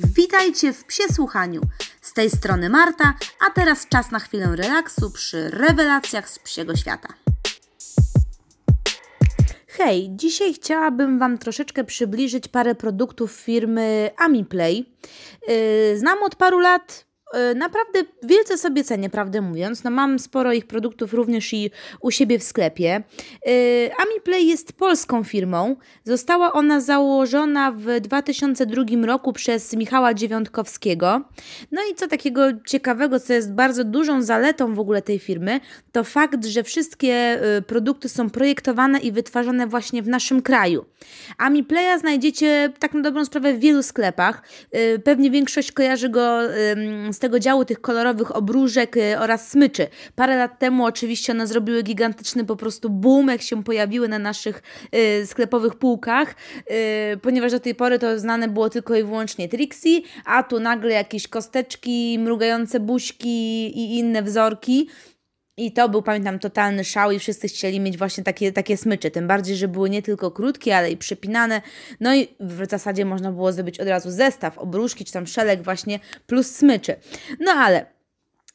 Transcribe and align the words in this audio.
Witajcie 0.00 0.72
w 0.72 0.84
Psiesłuchaniu. 0.84 1.60
Z 2.00 2.12
tej 2.12 2.30
strony 2.30 2.68
Marta, 2.70 3.14
a 3.46 3.50
teraz 3.50 3.88
czas 3.88 4.10
na 4.10 4.18
chwilę 4.18 4.56
relaksu 4.56 5.10
przy 5.10 5.50
rewelacjach 5.50 6.30
z 6.30 6.38
psiego 6.38 6.76
świata. 6.76 7.08
Hej, 9.66 10.08
dzisiaj 10.10 10.54
chciałabym 10.54 11.18
Wam 11.18 11.38
troszeczkę 11.38 11.84
przybliżyć 11.84 12.48
parę 12.48 12.74
produktów 12.74 13.32
firmy 13.32 14.10
AmiPlay. 14.16 14.94
Yy, 15.48 15.98
znam 15.98 16.22
od 16.22 16.36
paru 16.36 16.58
lat 16.58 17.07
naprawdę 17.54 18.00
wielce 18.22 18.58
sobie 18.58 18.84
cenię, 18.84 19.10
prawdę 19.10 19.40
mówiąc. 19.40 19.84
No 19.84 19.90
mam 19.90 20.18
sporo 20.18 20.52
ich 20.52 20.66
produktów 20.66 21.14
również 21.14 21.52
i 21.52 21.70
u 22.00 22.10
siebie 22.10 22.38
w 22.38 22.42
sklepie. 22.42 22.90
E, 22.94 23.02
AmiPlay 23.98 24.46
jest 24.46 24.72
polską 24.72 25.24
firmą. 25.24 25.76
Została 26.04 26.52
ona 26.52 26.80
założona 26.80 27.72
w 27.72 28.00
2002 28.00 29.06
roku 29.06 29.32
przez 29.32 29.76
Michała 29.76 30.14
Dziewiątkowskiego. 30.14 31.22
No 31.72 31.82
i 31.92 31.94
co 31.94 32.08
takiego 32.08 32.42
ciekawego, 32.66 33.20
co 33.20 33.32
jest 33.32 33.52
bardzo 33.52 33.84
dużą 33.84 34.22
zaletą 34.22 34.74
w 34.74 34.78
ogóle 34.78 35.02
tej 35.02 35.18
firmy, 35.18 35.60
to 35.92 36.04
fakt, 36.04 36.44
że 36.44 36.62
wszystkie 36.62 37.12
e, 37.12 37.62
produkty 37.62 38.08
są 38.08 38.30
projektowane 38.30 38.98
i 38.98 39.12
wytwarzane 39.12 39.66
właśnie 39.66 40.02
w 40.02 40.08
naszym 40.08 40.42
kraju. 40.42 40.84
AmiPlaya 41.38 41.98
znajdziecie 41.98 42.72
tak 42.78 42.94
na 42.94 43.00
dobrą 43.00 43.24
sprawę 43.24 43.54
w 43.54 43.58
wielu 43.58 43.82
sklepach. 43.82 44.42
Pewnie 45.04 45.30
większość 45.30 45.72
kojarzy 45.72 46.08
go 46.08 46.40
z 47.18 47.20
tego 47.20 47.40
działu 47.40 47.64
tych 47.64 47.80
kolorowych 47.80 48.36
obróżek 48.36 48.96
y, 48.96 49.18
oraz 49.18 49.48
smyczy. 49.48 49.86
Parę 50.14 50.36
lat 50.36 50.58
temu 50.58 50.84
oczywiście 50.84 51.32
one 51.32 51.46
zrobiły 51.46 51.82
gigantyczny 51.82 52.44
po 52.44 52.56
prostu 52.56 52.90
boom, 52.90 53.28
jak 53.28 53.42
się 53.42 53.64
pojawiły 53.64 54.08
na 54.08 54.18
naszych 54.18 54.62
y, 54.94 55.26
sklepowych 55.26 55.74
półkach, 55.74 56.34
y, 57.14 57.16
ponieważ 57.16 57.52
do 57.52 57.60
tej 57.60 57.74
pory 57.74 57.98
to 57.98 58.18
znane 58.18 58.48
było 58.48 58.70
tylko 58.70 58.96
i 58.96 59.02
wyłącznie 59.02 59.48
Trixie, 59.48 60.00
a 60.24 60.42
tu 60.42 60.60
nagle 60.60 60.94
jakieś 60.94 61.28
kosteczki, 61.28 62.18
mrugające 62.18 62.80
buźki 62.80 63.66
i 63.78 63.98
inne 63.98 64.22
wzorki. 64.22 64.88
I 65.58 65.72
to 65.72 65.88
był, 65.88 66.02
pamiętam, 66.02 66.38
totalny 66.38 66.84
szał 66.84 67.10
i 67.10 67.18
wszyscy 67.18 67.48
chcieli 67.48 67.80
mieć 67.80 67.98
właśnie 67.98 68.24
takie, 68.24 68.52
takie 68.52 68.76
smycze. 68.76 69.10
Tym 69.10 69.26
bardziej, 69.26 69.56
że 69.56 69.68
były 69.68 69.90
nie 69.90 70.02
tylko 70.02 70.30
krótkie, 70.30 70.76
ale 70.76 70.90
i 70.90 70.96
przypinane. 70.96 71.62
No 72.00 72.14
i 72.14 72.28
w 72.40 72.70
zasadzie 72.70 73.04
można 73.04 73.32
było 73.32 73.52
zrobić 73.52 73.80
od 73.80 73.88
razu 73.88 74.10
zestaw, 74.10 74.58
obruszki 74.58 75.04
czy 75.04 75.12
tam 75.12 75.26
szelek 75.26 75.62
właśnie 75.62 76.00
plus 76.26 76.56
smyczy. 76.56 76.96
No 77.40 77.52
ale 77.52 77.86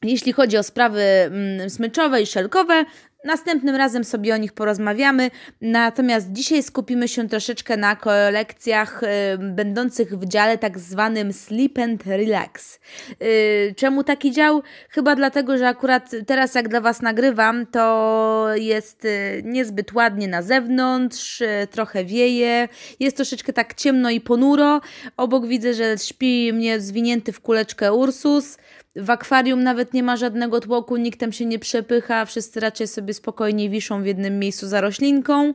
jeśli 0.03 0.33
chodzi 0.33 0.57
o 0.57 0.63
sprawy 0.63 1.01
mm, 1.01 1.69
smyczowe 1.69 2.21
i 2.21 2.25
szelkowe, 2.25 2.85
Następnym 3.23 3.75
razem 3.75 4.03
sobie 4.03 4.33
o 4.33 4.37
nich 4.37 4.53
porozmawiamy, 4.53 5.31
natomiast 5.61 6.31
dzisiaj 6.31 6.63
skupimy 6.63 7.07
się 7.07 7.29
troszeczkę 7.29 7.77
na 7.77 7.95
kolekcjach 7.95 9.03
y, 9.03 9.07
będących 9.37 10.17
w 10.19 10.25
dziale 10.25 10.57
tak 10.57 10.79
zwanym 10.79 11.33
Sleep 11.33 11.79
and 11.79 12.05
Relax. 12.05 12.79
Y, 13.23 13.73
czemu 13.77 14.03
taki 14.03 14.31
dział? 14.31 14.63
Chyba 14.89 15.15
dlatego, 15.15 15.57
że 15.57 15.67
akurat 15.67 16.11
teraz 16.27 16.55
jak 16.55 16.69
dla 16.69 16.81
Was 16.81 17.01
nagrywam, 17.01 17.65
to 17.65 18.47
jest 18.55 19.05
y, 19.05 19.41
niezbyt 19.45 19.93
ładnie 19.93 20.27
na 20.27 20.41
zewnątrz, 20.41 21.43
trochę 21.71 22.05
wieje, 22.05 22.67
jest 22.99 23.15
troszeczkę 23.15 23.53
tak 23.53 23.73
ciemno 23.73 24.09
i 24.09 24.21
ponuro. 24.21 24.81
Obok 25.17 25.47
widzę, 25.47 25.73
że 25.73 25.97
śpi 25.97 26.53
mnie 26.53 26.79
zwinięty 26.79 27.31
w 27.31 27.41
kuleczkę 27.41 27.93
Ursus. 27.93 28.57
W 28.95 29.09
akwarium 29.09 29.63
nawet 29.63 29.93
nie 29.93 30.03
ma 30.03 30.17
żadnego 30.17 30.59
tłoku, 30.59 30.97
nikt 30.97 31.19
tam 31.19 31.31
się 31.31 31.45
nie 31.45 31.59
przepycha, 31.59 32.25
wszyscy 32.25 32.59
raczej 32.59 32.87
sobie 32.87 33.13
spokojnie 33.13 33.69
wiszą 33.69 34.03
w 34.03 34.05
jednym 34.05 34.39
miejscu 34.39 34.67
za 34.67 34.81
roślinką. 34.81 35.53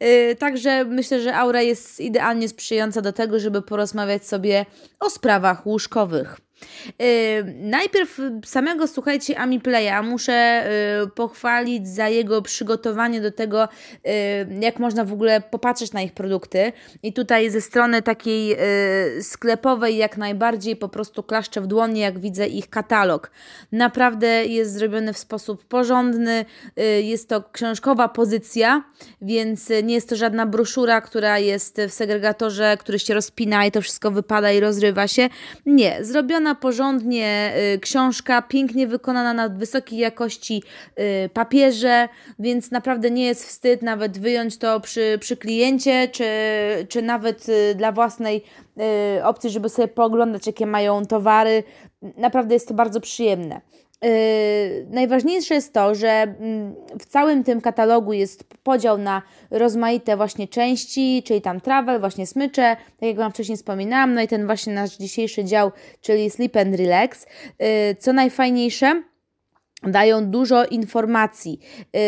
Yy, 0.00 0.36
także 0.38 0.84
myślę, 0.84 1.20
że 1.20 1.36
aura 1.36 1.62
jest 1.62 2.00
idealnie 2.00 2.48
sprzyjająca 2.48 3.02
do 3.02 3.12
tego, 3.12 3.38
żeby 3.38 3.62
porozmawiać 3.62 4.26
sobie 4.26 4.66
o 5.00 5.10
sprawach 5.10 5.66
łóżkowych. 5.66 6.45
Yy, 6.98 7.06
najpierw 7.60 8.20
samego, 8.44 8.86
słuchajcie, 8.86 9.38
Amiplaya 9.38 10.02
muszę 10.02 10.66
yy, 11.00 11.10
pochwalić 11.10 11.88
za 11.88 12.08
jego 12.08 12.42
przygotowanie 12.42 13.20
do 13.20 13.32
tego, 13.32 13.68
yy, 14.04 14.10
jak 14.60 14.78
można 14.78 15.04
w 15.04 15.12
ogóle 15.12 15.40
popatrzeć 15.40 15.92
na 15.92 16.02
ich 16.02 16.12
produkty. 16.12 16.72
I 17.02 17.12
tutaj 17.12 17.50
ze 17.50 17.60
strony 17.60 18.02
takiej 18.02 18.56
sklepowej 19.20 19.96
jak 19.96 20.16
najbardziej 20.16 20.76
po 20.76 20.88
prostu 20.88 21.22
klaszczę 21.22 21.60
w 21.60 21.66
dłonie, 21.66 22.00
jak 22.00 22.18
widzę 22.18 22.46
ich 22.46 22.70
katalog. 22.70 23.30
Naprawdę 23.72 24.46
jest 24.46 24.72
zrobiony 24.72 25.12
w 25.12 25.18
sposób 25.18 25.64
porządny, 25.64 26.44
jest 27.02 27.28
to 27.28 27.42
książkowa 27.52 28.08
pozycja, 28.08 28.84
więc 29.22 29.68
nie 29.82 29.94
jest 29.94 30.08
to 30.08 30.16
żadna 30.16 30.46
broszura, 30.46 31.00
która 31.00 31.38
jest 31.38 31.80
w 31.88 31.92
segregatorze, 31.92 32.76
który 32.80 32.98
się 32.98 33.14
rozpina 33.14 33.66
i 33.66 33.70
to 33.70 33.82
wszystko 33.82 34.10
wypada 34.10 34.52
i 34.52 34.60
rozrywa 34.60 35.08
się. 35.08 35.28
Nie, 35.66 36.04
zrobiona 36.04 36.45
wykonana 36.46 36.54
porządnie 36.54 37.52
y, 37.74 37.78
książka, 37.78 38.42
pięknie 38.42 38.86
wykonana 38.86 39.34
na 39.34 39.48
wysokiej 39.48 39.98
jakości 39.98 40.62
y, 40.98 41.28
papierze, 41.28 42.08
więc 42.38 42.70
naprawdę 42.70 43.10
nie 43.10 43.24
jest 43.24 43.46
wstyd 43.46 43.82
nawet 43.82 44.18
wyjąć 44.18 44.58
to 44.58 44.80
przy, 44.80 45.18
przy 45.20 45.36
kliencie, 45.36 46.08
czy, 46.08 46.24
czy 46.88 47.02
nawet 47.02 47.48
y, 47.48 47.74
dla 47.74 47.92
własnej 47.92 48.44
opcji, 49.24 49.50
żeby 49.50 49.68
sobie 49.68 49.88
pooglądać, 49.88 50.46
jakie 50.46 50.66
mają 50.66 51.06
towary. 51.06 51.62
Naprawdę 52.16 52.54
jest 52.54 52.68
to 52.68 52.74
bardzo 52.74 53.00
przyjemne. 53.00 53.60
Yy, 54.02 54.10
najważniejsze 54.90 55.54
jest 55.54 55.72
to, 55.72 55.94
że 55.94 56.08
mm, 56.08 56.74
w 57.00 57.06
całym 57.06 57.44
tym 57.44 57.60
katalogu 57.60 58.12
jest 58.12 58.44
podział 58.62 58.98
na 58.98 59.22
rozmaite 59.50 60.16
właśnie 60.16 60.48
części, 60.48 61.22
czyli 61.26 61.40
tam 61.40 61.60
travel, 61.60 62.00
właśnie 62.00 62.26
smycze, 62.26 62.76
tak 63.00 63.08
jak 63.08 63.16
Wam 63.16 63.32
wcześniej 63.32 63.56
wspominałam, 63.56 64.14
no 64.14 64.22
i 64.22 64.28
ten 64.28 64.46
właśnie 64.46 64.74
nasz 64.74 64.96
dzisiejszy 64.96 65.44
dział, 65.44 65.72
czyli 66.00 66.30
sleep 66.30 66.56
and 66.56 66.76
relax. 66.76 67.26
Yy, 67.58 67.66
co 67.98 68.12
najfajniejsze, 68.12 69.02
dają 69.82 70.30
dużo 70.30 70.64
informacji. 70.64 71.60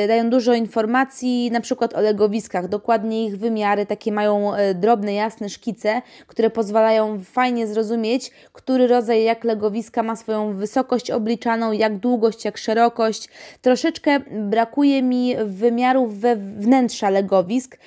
Y, 0.04 0.08
dają 0.08 0.30
dużo 0.30 0.54
informacji 0.54 1.50
na 1.50 1.60
przykład 1.60 1.94
o 1.94 2.00
legowiskach, 2.00 2.68
dokładnie 2.68 3.24
ich 3.26 3.38
wymiary, 3.38 3.86
takie 3.86 4.12
mają 4.12 4.54
y, 4.54 4.74
drobne, 4.74 5.14
jasne 5.14 5.48
szkice, 5.48 6.02
które 6.26 6.50
pozwalają 6.50 7.20
fajnie 7.24 7.66
zrozumieć, 7.66 8.30
który 8.52 8.86
rodzaj 8.86 9.24
jak 9.24 9.44
legowiska 9.44 10.02
ma 10.02 10.16
swoją 10.16 10.54
wysokość 10.54 11.10
obliczaną, 11.10 11.72
jak 11.72 11.96
długość, 11.96 12.44
jak 12.44 12.58
szerokość. 12.58 13.28
Troszeczkę 13.62 14.20
brakuje 14.30 15.02
mi 15.02 15.36
wymiarów 15.44 16.18
we 16.18 16.36
wnętrza 16.36 17.10
legowisk, 17.10 17.78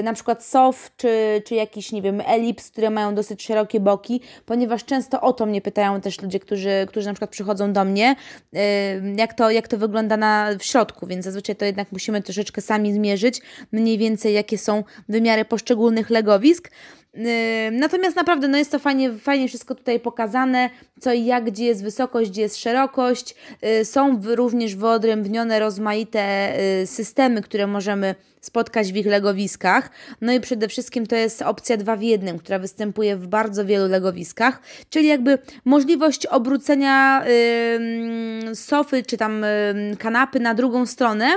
y, 0.00 0.02
na 0.02 0.12
przykład 0.12 0.44
sof 0.44 0.90
czy, 0.96 1.42
czy 1.46 1.54
jakiś, 1.54 1.92
nie 1.92 2.02
wiem, 2.02 2.22
elips, 2.26 2.70
które 2.70 2.90
mają 2.90 3.14
dosyć 3.14 3.42
szerokie 3.42 3.80
boki, 3.80 4.20
ponieważ 4.46 4.84
często 4.84 5.20
o 5.20 5.32
to 5.32 5.46
mnie 5.46 5.60
pytają 5.60 6.00
też 6.00 6.22
ludzie, 6.22 6.40
którzy, 6.40 6.86
którzy 6.88 7.06
na 7.06 7.12
przykład 7.12 7.30
przychodzą 7.30 7.72
do 7.72 7.84
mnie, 7.84 8.16
jak 9.18 9.34
to, 9.34 9.50
jak 9.50 9.68
to 9.68 9.78
wygląda 9.78 10.16
na, 10.16 10.50
w 10.58 10.64
środku, 10.64 11.06
więc 11.06 11.24
zazwyczaj 11.24 11.56
to 11.56 11.64
jednak 11.64 11.92
musimy 11.92 12.22
troszeczkę 12.22 12.60
sami 12.60 12.92
zmierzyć, 12.92 13.40
mniej 13.72 13.98
więcej 13.98 14.34
jakie 14.34 14.58
są 14.58 14.84
wymiary 15.08 15.44
poszczególnych 15.44 16.10
legowisk. 16.10 16.70
Natomiast 17.72 18.16
naprawdę 18.16 18.48
no 18.48 18.58
jest 18.58 18.72
to 18.72 18.78
fajnie, 18.78 19.12
fajnie 19.12 19.48
wszystko 19.48 19.74
tutaj 19.74 20.00
pokazane, 20.00 20.70
co 21.00 21.12
i 21.12 21.24
jak, 21.24 21.44
gdzie 21.44 21.64
jest 21.64 21.82
wysokość, 21.82 22.30
gdzie 22.30 22.42
jest 22.42 22.56
szerokość. 22.56 23.34
Y, 23.80 23.84
są 23.84 24.20
również 24.24 24.76
wyodrębnione 24.76 25.58
rozmaite 25.58 26.52
y, 26.82 26.86
systemy, 26.86 27.42
które 27.42 27.66
możemy 27.66 28.14
spotkać 28.46 28.92
w 28.92 28.96
ich 28.96 29.06
legowiskach. 29.06 29.90
No 30.20 30.32
i 30.32 30.40
przede 30.40 30.68
wszystkim 30.68 31.06
to 31.06 31.16
jest 31.16 31.42
opcja 31.42 31.76
2 31.76 31.96
w 31.96 32.02
1, 32.02 32.38
która 32.38 32.58
występuje 32.58 33.16
w 33.16 33.26
bardzo 33.26 33.64
wielu 33.64 33.88
legowiskach, 33.88 34.60
czyli 34.90 35.08
jakby 35.08 35.38
możliwość 35.64 36.26
obrócenia 36.26 37.24
yy, 38.44 38.56
sofy 38.56 39.02
czy 39.02 39.16
tam 39.16 39.42
yy, 39.90 39.96
kanapy 39.96 40.40
na 40.40 40.54
drugą 40.54 40.86
stronę, 40.86 41.28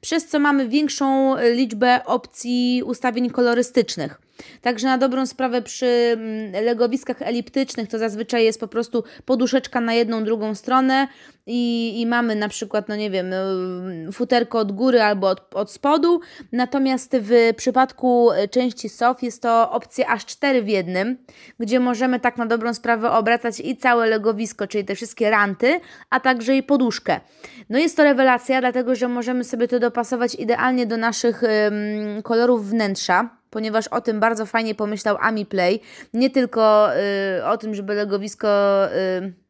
przez 0.00 0.26
co 0.26 0.38
mamy 0.38 0.68
większą 0.68 1.36
liczbę 1.54 2.04
opcji 2.04 2.82
ustawień 2.86 3.30
kolorystycznych. 3.30 4.20
Także 4.62 4.86
na 4.86 4.98
dobrą 4.98 5.26
sprawę 5.26 5.62
przy 5.62 5.86
mm, 5.86 6.64
legowiskach 6.64 7.22
eliptycznych 7.22 7.88
to 7.88 7.98
zazwyczaj 7.98 8.44
jest 8.44 8.60
po 8.60 8.68
prostu 8.68 9.04
poduszeczka 9.24 9.80
na 9.80 9.94
jedną, 9.94 10.24
drugą 10.24 10.54
stronę 10.54 11.08
i, 11.46 11.92
i 12.00 12.06
mamy 12.06 12.34
na 12.34 12.48
przykład, 12.48 12.88
no 12.88 12.96
nie 12.96 13.10
wiem, 13.10 13.32
y, 13.32 14.12
futerko 14.12 14.58
od 14.58 14.72
góry 14.72 15.02
albo 15.02 15.28
od, 15.28 15.54
od 15.54 15.70
spodu. 15.70 16.20
Natomiast 16.52 17.16
w 17.20 17.54
przypadku 17.56 18.30
części 18.50 18.88
SOF 18.88 19.22
jest 19.22 19.42
to 19.42 19.70
opcja 19.70 20.06
aż 20.06 20.26
4 20.26 20.62
w 20.62 20.68
jednym, 20.68 21.18
gdzie 21.60 21.80
możemy 21.80 22.20
tak 22.20 22.36
na 22.36 22.46
dobrą 22.46 22.74
sprawę 22.74 23.10
obracać 23.10 23.60
i 23.60 23.76
całe 23.76 24.06
legowisko, 24.06 24.66
czyli 24.66 24.84
te 24.84 24.94
wszystkie 24.94 25.30
ranty, 25.30 25.80
a 26.10 26.20
także 26.20 26.56
i 26.56 26.62
poduszkę. 26.62 27.20
No 27.70 27.78
jest 27.78 27.96
to 27.96 28.04
rewelacja, 28.04 28.60
dlatego 28.60 28.94
że 28.94 29.08
możemy 29.08 29.44
sobie 29.44 29.68
to 29.68 29.78
dopasować 29.78 30.34
idealnie 30.34 30.86
do 30.86 30.96
naszych 30.96 31.42
ym, 31.42 32.22
kolorów 32.22 32.70
wnętrza 32.70 33.43
ponieważ 33.54 33.88
o 33.88 34.00
tym 34.00 34.20
bardzo 34.20 34.46
fajnie 34.46 34.74
pomyślał 34.74 35.16
AmiPlay. 35.20 35.80
Nie 36.14 36.30
tylko 36.30 36.90
y, 37.38 37.44
o 37.44 37.56
tym, 37.56 37.74
żeby 37.74 37.94
legowisko 37.94 38.48
y, 38.92 39.43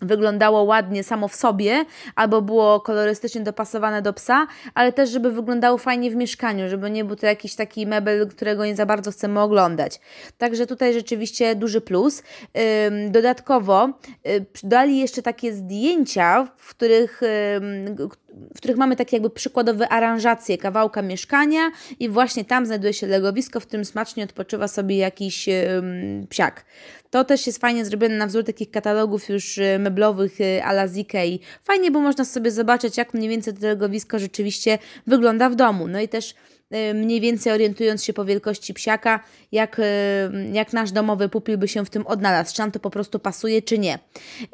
wyglądało 0.00 0.62
ładnie 0.62 1.04
samo 1.04 1.28
w 1.28 1.34
sobie, 1.34 1.84
albo 2.14 2.42
było 2.42 2.80
kolorystycznie 2.80 3.40
dopasowane 3.40 4.02
do 4.02 4.12
psa, 4.12 4.46
ale 4.74 4.92
też, 4.92 5.10
żeby 5.10 5.32
wyglądało 5.32 5.78
fajnie 5.78 6.10
w 6.10 6.16
mieszkaniu, 6.16 6.68
żeby 6.68 6.90
nie 6.90 7.04
był 7.04 7.16
to 7.16 7.26
jakiś 7.26 7.54
taki 7.54 7.86
mebel, 7.86 8.28
którego 8.28 8.66
nie 8.66 8.76
za 8.76 8.86
bardzo 8.86 9.10
chcemy 9.10 9.40
oglądać. 9.40 10.00
Także 10.38 10.66
tutaj 10.66 10.92
rzeczywiście 10.92 11.54
duży 11.54 11.80
plus. 11.80 12.22
Dodatkowo 13.10 13.88
y, 14.26 14.46
dali 14.62 14.98
jeszcze 14.98 15.22
takie 15.22 15.52
zdjęcia, 15.52 16.48
w 16.56 16.70
których, 16.70 17.20
w 18.54 18.56
których 18.56 18.76
mamy 18.76 18.96
takie 18.96 19.16
jakby 19.16 19.30
przykładowe 19.30 19.88
aranżacje 19.88 20.58
kawałka 20.58 21.02
mieszkania 21.02 21.70
i 22.00 22.08
właśnie 22.08 22.44
tam 22.44 22.66
znajduje 22.66 22.92
się 22.92 23.06
legowisko, 23.06 23.60
w 23.60 23.66
którym 23.66 23.84
smacznie 23.84 24.24
odpoczywa 24.24 24.68
sobie 24.68 24.96
jakiś 24.96 25.48
psiak. 26.28 26.64
To 27.14 27.24
też 27.24 27.46
jest 27.46 27.58
fajnie 27.58 27.84
zrobione 27.84 28.16
na 28.16 28.26
wzór 28.26 28.44
takich 28.44 28.70
katalogów 28.70 29.28
już 29.28 29.58
y, 29.58 29.78
meblowych 29.78 30.40
y, 30.40 30.64
a 30.64 30.72
la 30.72 30.86
i 31.24 31.40
Fajnie, 31.64 31.90
bo 31.90 32.00
można 32.00 32.24
sobie 32.24 32.50
zobaczyć, 32.50 32.96
jak 32.96 33.14
mniej 33.14 33.28
więcej 33.28 33.54
to 33.54 33.66
legowisko 33.66 34.18
rzeczywiście 34.18 34.78
wygląda 35.06 35.50
w 35.50 35.54
domu. 35.54 35.88
No 35.88 36.00
i 36.00 36.08
też 36.08 36.34
Y, 36.34 36.53
mniej 36.94 37.20
więcej 37.20 37.52
orientując 37.52 38.04
się 38.04 38.12
po 38.12 38.24
wielkości 38.24 38.74
psiaka, 38.74 39.20
jak, 39.52 39.78
y, 39.78 39.82
jak 40.52 40.72
nasz 40.72 40.92
domowy 40.92 41.28
pupil 41.28 41.58
by 41.58 41.68
się 41.68 41.84
w 41.84 41.90
tym 41.90 42.06
odnalazł, 42.06 42.54
czy 42.54 42.60
nam 42.60 42.70
to 42.70 42.80
po 42.80 42.90
prostu 42.90 43.18
pasuje, 43.18 43.62
czy 43.62 43.78
nie. 43.78 43.98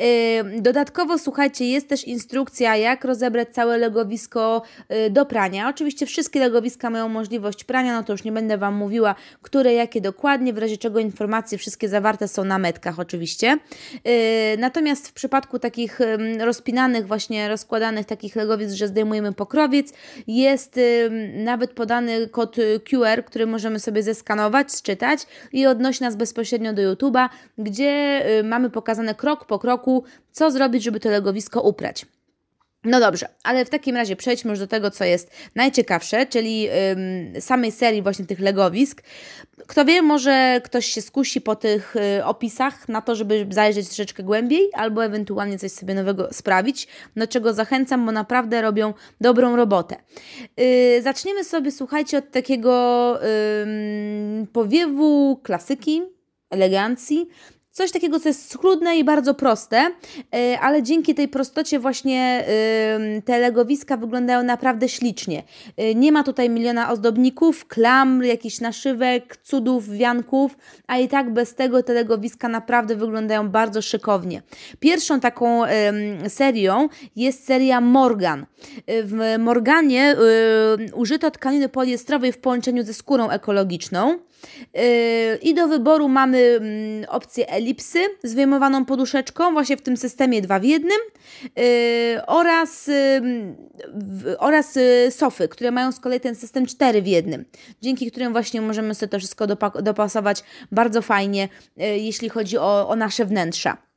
Y, 0.02 0.60
dodatkowo, 0.60 1.18
słuchajcie, 1.18 1.70
jest 1.70 1.88
też 1.88 2.04
instrukcja, 2.04 2.76
jak 2.76 3.04
rozebrać 3.04 3.48
całe 3.48 3.78
legowisko 3.78 4.62
do 5.10 5.26
prania. 5.26 5.68
Oczywiście 5.68 6.06
wszystkie 6.06 6.40
legowiska 6.40 6.90
mają 6.90 7.08
możliwość 7.08 7.64
prania, 7.64 7.92
no 7.92 8.04
to 8.04 8.12
już 8.12 8.24
nie 8.24 8.32
będę 8.32 8.58
Wam 8.58 8.74
mówiła, 8.74 9.14
które 9.42 9.74
jakie 9.74 10.00
dokładnie, 10.00 10.52
w 10.52 10.58
razie 10.58 10.78
czego 10.78 10.98
informacje 10.98 11.58
wszystkie 11.58 11.88
zawarte 11.88 12.28
są 12.28 12.44
na 12.44 12.58
metkach 12.58 12.98
oczywiście. 12.98 13.58
Natomiast 14.58 15.08
w 15.08 15.12
przypadku 15.12 15.58
takich 15.58 15.98
rozpinanych, 16.38 17.06
właśnie 17.06 17.48
rozkładanych 17.48 18.06
takich 18.06 18.36
legowisk, 18.36 18.74
że 18.74 18.88
zdejmujemy 18.88 19.32
pokrowiec, 19.32 19.92
jest 20.26 20.80
nawet 21.34 21.74
podany 22.00 22.29
kod 22.29 22.56
QR, 22.91 23.25
który 23.25 23.47
możemy 23.47 23.81
sobie 23.81 24.02
zeskanować, 24.02 24.73
sczytać 24.73 25.26
i 25.52 25.67
odnosi 25.67 26.02
nas 26.02 26.17
bezpośrednio 26.17 26.73
do 26.73 26.82
YouTube'a, 26.82 27.29
gdzie 27.58 28.23
y, 28.38 28.44
mamy 28.44 28.70
pokazane 28.70 29.14
krok 29.14 29.44
po 29.44 29.58
kroku, 29.58 30.05
co 30.32 30.50
zrobić, 30.50 30.82
żeby 30.82 31.00
to 31.00 31.11
legowisko 31.11 31.61
uprać. 31.61 32.06
No 32.85 33.00
dobrze, 33.00 33.29
ale 33.44 33.65
w 33.65 33.71
takim 33.71 33.97
razie 33.97 34.17
przejdźmy 34.17 34.50
już 34.50 34.59
do 34.59 34.67
tego, 34.67 34.91
co 34.91 35.05
jest 35.05 35.31
najciekawsze, 35.55 36.27
czyli 36.27 36.69
ym, 36.69 37.41
samej 37.41 37.73
serii 37.73 38.03
właśnie 38.03 38.27
tych 38.27 38.41
legowisk. 38.41 39.03
Kto 39.67 39.85
wie, 39.85 40.03
może 40.03 40.61
ktoś 40.65 40.87
się 40.87 41.03
skusi 41.03 41.41
po 41.41 41.56
tych 41.56 41.97
y, 41.97 42.25
opisach 42.25 42.88
na 42.88 43.03
to, 43.03 43.17
żeby 43.17 43.47
zajrzeć 43.50 43.87
troszeczkę 43.87 44.23
głębiej, 44.23 44.71
albo 44.75 45.05
ewentualnie 45.05 45.59
coś 45.59 45.73
sobie 45.73 45.94
nowego 45.94 46.29
sprawić, 46.32 46.88
do 47.17 47.27
czego 47.27 47.55
zachęcam, 47.55 48.06
bo 48.06 48.12
naprawdę 48.12 48.62
robią 48.62 48.94
dobrą 49.21 49.56
robotę. 49.56 49.97
Y, 50.61 51.03
zaczniemy 51.03 51.44
sobie, 51.44 51.73
słuchajcie, 51.73 52.19
od 52.19 52.31
takiego 52.31 52.71
powiewu 54.53 55.41
klasyki, 55.43 56.03
elegancji, 56.50 57.29
Coś 57.72 57.93
takiego, 57.93 58.20
co 58.20 58.28
jest 58.28 58.50
schludne 58.52 58.99
i 58.99 59.05
bardzo 59.05 59.34
proste, 59.34 59.90
e, 60.34 60.61
ale 60.61 60.82
dzięki 60.82 61.14
tej 61.14 61.28
prostocie 61.28 61.78
właśnie 61.78 62.44
te 63.25 63.38
legowiska 63.38 63.96
wyglądają 63.96 64.43
naprawdę 64.43 64.88
ślicznie. 64.88 65.43
E, 65.76 65.94
nie 65.94 66.12
ma 66.12 66.22
tutaj 66.22 66.50
miliona 66.50 66.90
ozdobników, 66.90 67.67
klamr, 67.67 68.25
jakichś 68.25 68.61
naszywek, 68.61 69.37
cudów, 69.37 69.90
wianków, 69.90 70.58
a 70.87 70.99
i 70.99 71.08
tak 71.08 71.32
bez 71.32 71.55
tego 71.55 71.82
te 71.82 71.93
legowiska 71.93 72.49
naprawdę 72.49 72.96
wyglądają 72.96 73.49
bardzo 73.49 73.82
szykownie. 73.82 74.43
Pierwszą 74.81 75.20
taką 75.20 75.62
serią 76.28 76.88
jest 77.17 77.46
seria 77.46 77.81
Morgan. 77.81 78.46
E, 78.87 79.02
w 79.02 79.38
Morganie 79.38 80.17
użyto 80.94 81.31
tkaniny 81.31 81.69
poliestrowej 81.69 82.32
w 82.32 82.38
połączeniu 82.38 82.82
ze 82.82 82.94
skórą 82.94 83.31
ekologiczną. 83.31 84.19
I 85.42 85.54
do 85.54 85.69
wyboru 85.69 86.08
mamy 86.08 86.38
mm, 86.38 87.08
opcję 87.08 87.48
elipsy 87.48 87.98
z 88.22 88.34
wyjmowaną 88.34 88.84
poduszeczką, 88.84 89.52
właśnie 89.52 89.76
w 89.76 89.82
tym 89.82 89.96
systemie 89.96 90.42
2 90.42 90.58
w 90.58 90.64
1 90.64 90.90
oraz, 92.26 92.90
oraz 94.38 94.76
y, 94.76 95.08
sofy, 95.10 95.48
które 95.48 95.70
mają 95.70 95.92
z 95.92 96.00
kolei 96.00 96.20
ten 96.20 96.34
system 96.34 96.66
4 96.66 97.02
w 97.02 97.06
1, 97.06 97.44
dzięki 97.82 98.10
którym 98.10 98.32
właśnie 98.32 98.60
możemy 98.60 98.94
sobie 98.94 99.10
to 99.10 99.19
wszystko 99.19 99.46
dopasować 99.82 100.44
bardzo 100.72 101.02
fajnie, 101.02 101.48
y, 101.81 101.82
jeśli 101.82 102.28
chodzi 102.28 102.58
o, 102.58 102.88
o 102.88 102.96
nasze 102.96 103.25
wnętrza. 103.25 103.89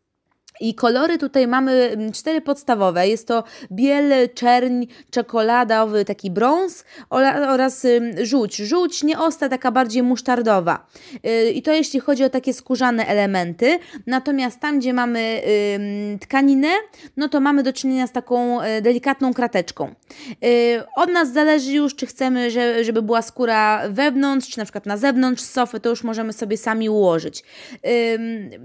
I 0.62 0.76
kolory 0.76 1.18
tutaj 1.18 1.48
mamy 1.48 1.72
mm, 1.72 2.12
cztery 2.12 2.42
podstawowe. 2.42 3.08
Jest 3.08 3.28
to 3.28 3.44
biel, 3.72 4.30
czerń, 4.34 4.86
czekoladowy, 5.10 6.06
taki 6.06 6.32
brąz 6.32 6.84
oraz 7.50 7.86
żółć. 8.24 8.56
Żółć 8.56 9.04
nie 9.04 9.20
ostra, 9.20 9.50
taka 9.50 9.72
bardziej 9.72 10.04
musztardowa. 10.04 10.88
Y, 11.28 11.52
I 11.52 11.62
to 11.62 11.72
jeśli 11.72 12.00
chodzi 12.00 12.24
o 12.24 12.30
takie 12.30 12.54
skórzane 12.54 13.08
elementy. 13.08 13.80
Natomiast 14.08 14.60
tam, 14.60 14.80
gdzie 14.80 14.94
mamy 14.94 15.42
tkaninę, 16.22 16.70
no 17.18 17.30
to 17.30 17.40
mamy 17.40 17.64
do 17.64 17.74
czynienia 17.74 18.08
z 18.08 18.12
taką 18.12 18.62
e, 18.62 18.82
delikatną 18.82 19.34
krateczką. 19.34 19.96
Y, 20.46 20.82
od 20.96 21.12
nas 21.12 21.34
zależy 21.34 21.74
już, 21.74 21.96
czy 21.96 22.06
chcemy, 22.06 22.52
żeby 22.82 23.02
była 23.02 23.22
skóra 23.22 23.82
wewnątrz, 23.90 24.50
czy 24.50 24.58
na 24.58 24.66
przykład 24.66 24.86
na 24.86 24.98
zewnątrz 24.98 25.44
sofy, 25.44 25.80
to 25.80 25.90
już 25.90 26.04
możemy 26.04 26.34
sobie 26.34 26.58
sami 26.58 26.90
ułożyć. 26.90 27.44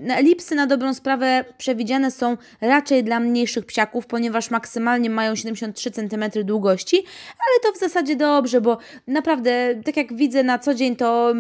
Elipsy 0.08 0.54
na 0.54 0.66
dobrą 0.66 0.94
sprawę 0.94 1.44
przewidziane 1.58 1.77
przewidziane 1.78 2.10
są 2.10 2.36
raczej 2.60 3.04
dla 3.04 3.20
mniejszych 3.20 3.66
psiaków, 3.66 4.06
ponieważ 4.06 4.50
maksymalnie 4.50 5.10
mają 5.10 5.36
73 5.36 5.90
cm 5.90 6.24
długości, 6.44 6.96
ale 7.26 7.60
to 7.62 7.78
w 7.78 7.80
zasadzie 7.80 8.16
dobrze, 8.16 8.60
bo 8.60 8.78
naprawdę, 9.06 9.74
tak 9.84 9.96
jak 9.96 10.16
widzę 10.16 10.42
na 10.42 10.58
co 10.58 10.74
dzień, 10.74 10.96
to 10.96 11.34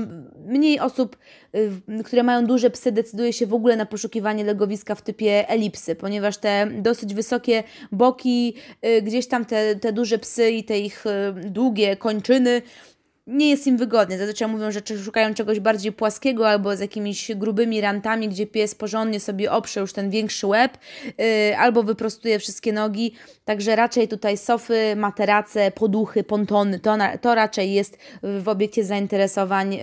mniej 0.46 0.80
osób, 0.80 1.16
y, 1.54 2.02
które 2.04 2.22
mają 2.22 2.46
duże 2.46 2.70
psy, 2.70 2.92
decyduje 2.92 3.32
się 3.32 3.46
w 3.46 3.54
ogóle 3.54 3.76
na 3.76 3.86
poszukiwanie 3.86 4.44
legowiska 4.44 4.94
w 4.94 5.02
typie 5.02 5.48
elipsy, 5.48 5.94
ponieważ 5.94 6.36
te 6.36 6.66
dosyć 6.66 7.14
wysokie 7.14 7.62
boki, 7.92 8.54
y, 8.86 9.02
gdzieś 9.02 9.28
tam 9.28 9.44
te, 9.44 9.76
te 9.76 9.92
duże 9.92 10.18
psy 10.18 10.50
i 10.50 10.64
te 10.64 10.78
ich 10.78 11.06
y, 11.06 11.50
długie 11.50 11.96
kończyny 11.96 12.62
nie 13.28 13.50
jest 13.50 13.66
im 13.66 13.76
wygodnie. 13.76 14.18
Zazwyczaj 14.18 14.48
mówią, 14.48 14.70
że 14.70 14.80
szukają 15.04 15.34
czegoś 15.34 15.60
bardziej 15.60 15.92
płaskiego 15.92 16.48
albo 16.48 16.76
z 16.76 16.80
jakimiś 16.80 17.30
grubymi 17.36 17.80
rantami, 17.80 18.28
gdzie 18.28 18.46
pies 18.46 18.74
porządnie 18.74 19.20
sobie 19.20 19.52
oprze 19.52 19.80
już 19.80 19.92
ten 19.92 20.10
większy 20.10 20.46
łeb 20.46 20.78
yy, 21.04 21.58
albo 21.58 21.82
wyprostuje 21.82 22.38
wszystkie 22.38 22.72
nogi. 22.72 23.14
Także 23.44 23.76
raczej 23.76 24.08
tutaj 24.08 24.36
sofy, 24.36 24.96
materace, 24.96 25.70
poduchy, 25.70 26.24
pontony 26.24 26.80
to, 26.80 26.96
na, 26.96 27.18
to 27.18 27.34
raczej 27.34 27.72
jest 27.72 27.98
w 28.22 28.48
obiekcie 28.48 28.84
zainteresowań 28.84 29.74
yy, 29.74 29.80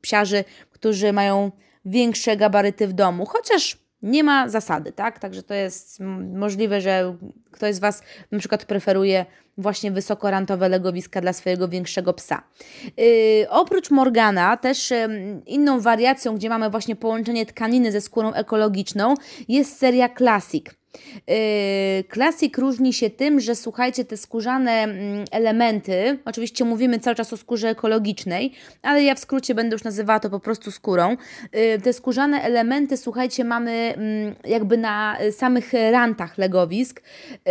psiarzy, 0.00 0.44
którzy 0.70 1.12
mają 1.12 1.50
większe 1.84 2.36
gabaryty 2.36 2.88
w 2.88 2.92
domu. 2.92 3.26
Chociaż 3.26 3.78
nie 4.02 4.24
ma 4.24 4.48
zasady, 4.48 4.92
tak? 4.92 5.18
Także 5.18 5.42
to 5.42 5.54
jest 5.54 6.00
możliwe, 6.34 6.80
że 6.80 7.16
ktoś 7.50 7.74
z 7.74 7.78
Was 7.78 8.02
na 8.30 8.38
przykład 8.38 8.64
preferuje 8.64 9.26
właśnie 9.58 9.90
wysokorantowe 9.90 10.68
legowiska 10.68 11.20
dla 11.20 11.32
swojego 11.32 11.68
większego 11.68 12.12
psa. 12.12 12.42
Yy, 12.96 13.04
oprócz 13.50 13.90
Morgana, 13.90 14.56
też 14.56 14.90
yy, 14.90 14.98
inną 15.46 15.80
wariacją, 15.80 16.36
gdzie 16.36 16.48
mamy 16.48 16.70
właśnie 16.70 16.96
połączenie 16.96 17.46
tkaniny 17.46 17.92
ze 17.92 18.00
skórą 18.00 18.32
ekologiczną, 18.32 19.14
jest 19.48 19.78
seria 19.78 20.08
Classic. 20.08 20.81
Klasik 22.08 22.58
yy, 22.58 22.60
różni 22.64 22.92
się 22.92 23.10
tym, 23.10 23.40
że 23.40 23.54
słuchajcie, 23.54 24.04
te 24.04 24.16
skórzane 24.16 24.72
mm, 24.72 25.24
elementy, 25.30 26.18
oczywiście 26.24 26.64
mówimy 26.64 26.98
cały 26.98 27.16
czas 27.16 27.32
o 27.32 27.36
skórze 27.36 27.68
ekologicznej, 27.68 28.52
ale 28.82 29.02
ja 29.02 29.14
w 29.14 29.18
skrócie 29.18 29.54
będę 29.54 29.74
już 29.74 29.84
nazywała 29.84 30.20
to 30.20 30.30
po 30.30 30.40
prostu 30.40 30.70
skórą. 30.70 31.16
Yy, 31.52 31.78
te 31.80 31.92
skórzane 31.92 32.42
elementy, 32.42 32.96
słuchajcie, 32.96 33.44
mamy 33.44 33.94
mm, 33.96 34.34
jakby 34.44 34.76
na 34.76 35.18
samych 35.30 35.72
rantach 35.72 36.38
legowisk. 36.38 37.00
Yy, 37.30 37.42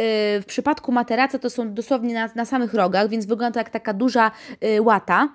w 0.41 0.43
przypadku 0.47 0.91
materaca 0.91 1.39
to 1.39 1.49
są 1.49 1.73
dosłownie 1.73 2.13
na, 2.13 2.29
na 2.35 2.45
samych 2.45 2.73
rogach, 2.73 3.09
więc 3.09 3.25
wygląda 3.25 3.53
to 3.53 3.59
jak 3.59 3.69
taka 3.69 3.93
duża 3.93 4.31
łata. 4.79 5.29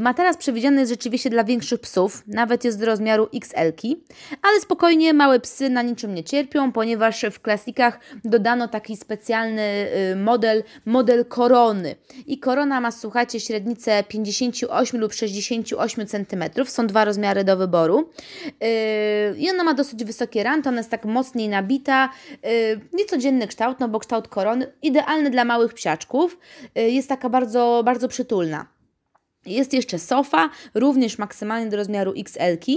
Materac 0.00 0.36
przewidziany 0.36 0.80
jest 0.80 0.92
rzeczywiście 0.92 1.30
dla 1.30 1.44
większych 1.44 1.80
psów, 1.80 2.22
nawet 2.26 2.64
jest 2.64 2.80
do 2.80 2.86
rozmiaru 2.86 3.28
XL-ki, 3.34 4.04
ale 4.42 4.60
spokojnie 4.60 5.14
małe 5.14 5.40
psy 5.40 5.70
na 5.70 5.82
niczym 5.82 6.14
nie 6.14 6.24
cierpią, 6.24 6.72
ponieważ 6.72 7.24
w 7.34 7.40
klasikach 7.40 7.98
dodano 8.24 8.68
taki 8.68 8.96
specjalny 8.96 9.62
y, 10.12 10.16
model, 10.16 10.62
model 10.86 11.24
korony. 11.24 11.96
I 12.26 12.38
korona 12.38 12.80
ma, 12.80 12.90
słuchajcie, 12.90 13.40
średnicę 13.40 14.04
58 14.08 15.00
lub 15.00 15.12
68 15.12 16.06
cm. 16.06 16.44
Są 16.64 16.86
dwa 16.86 17.04
rozmiary 17.04 17.44
do 17.44 17.56
wyboru. 17.56 18.10
Y, 18.46 19.34
I 19.38 19.50
ona 19.50 19.64
ma 19.64 19.74
dosyć 19.74 20.04
wysokie 20.04 20.42
ranty, 20.42 20.68
ona 20.68 20.78
jest 20.78 20.90
tak 20.90 21.04
mocniej 21.04 21.48
nabita. 21.48 22.10
Y, 22.46 22.80
niecodzienny 22.92 23.46
kształt, 23.46 23.80
no 23.80 23.88
bo 23.88 23.98
kształt 23.98 24.28
korony, 24.28 24.72
idealny 24.82 25.30
dla 25.30 25.44
małych 25.44 25.74
psiaczków. 25.74 26.38
Jest 26.74 27.08
taka 27.08 27.28
bardzo, 27.28 27.82
bardzo 27.84 28.08
przytulna. 28.08 28.73
Jest 29.46 29.72
jeszcze 29.72 29.98
sofa, 29.98 30.50
również 30.74 31.18
maksymalnie 31.18 31.70
do 31.70 31.76
rozmiaru 31.76 32.12
XL. 32.16 32.56
-ki. 32.58 32.76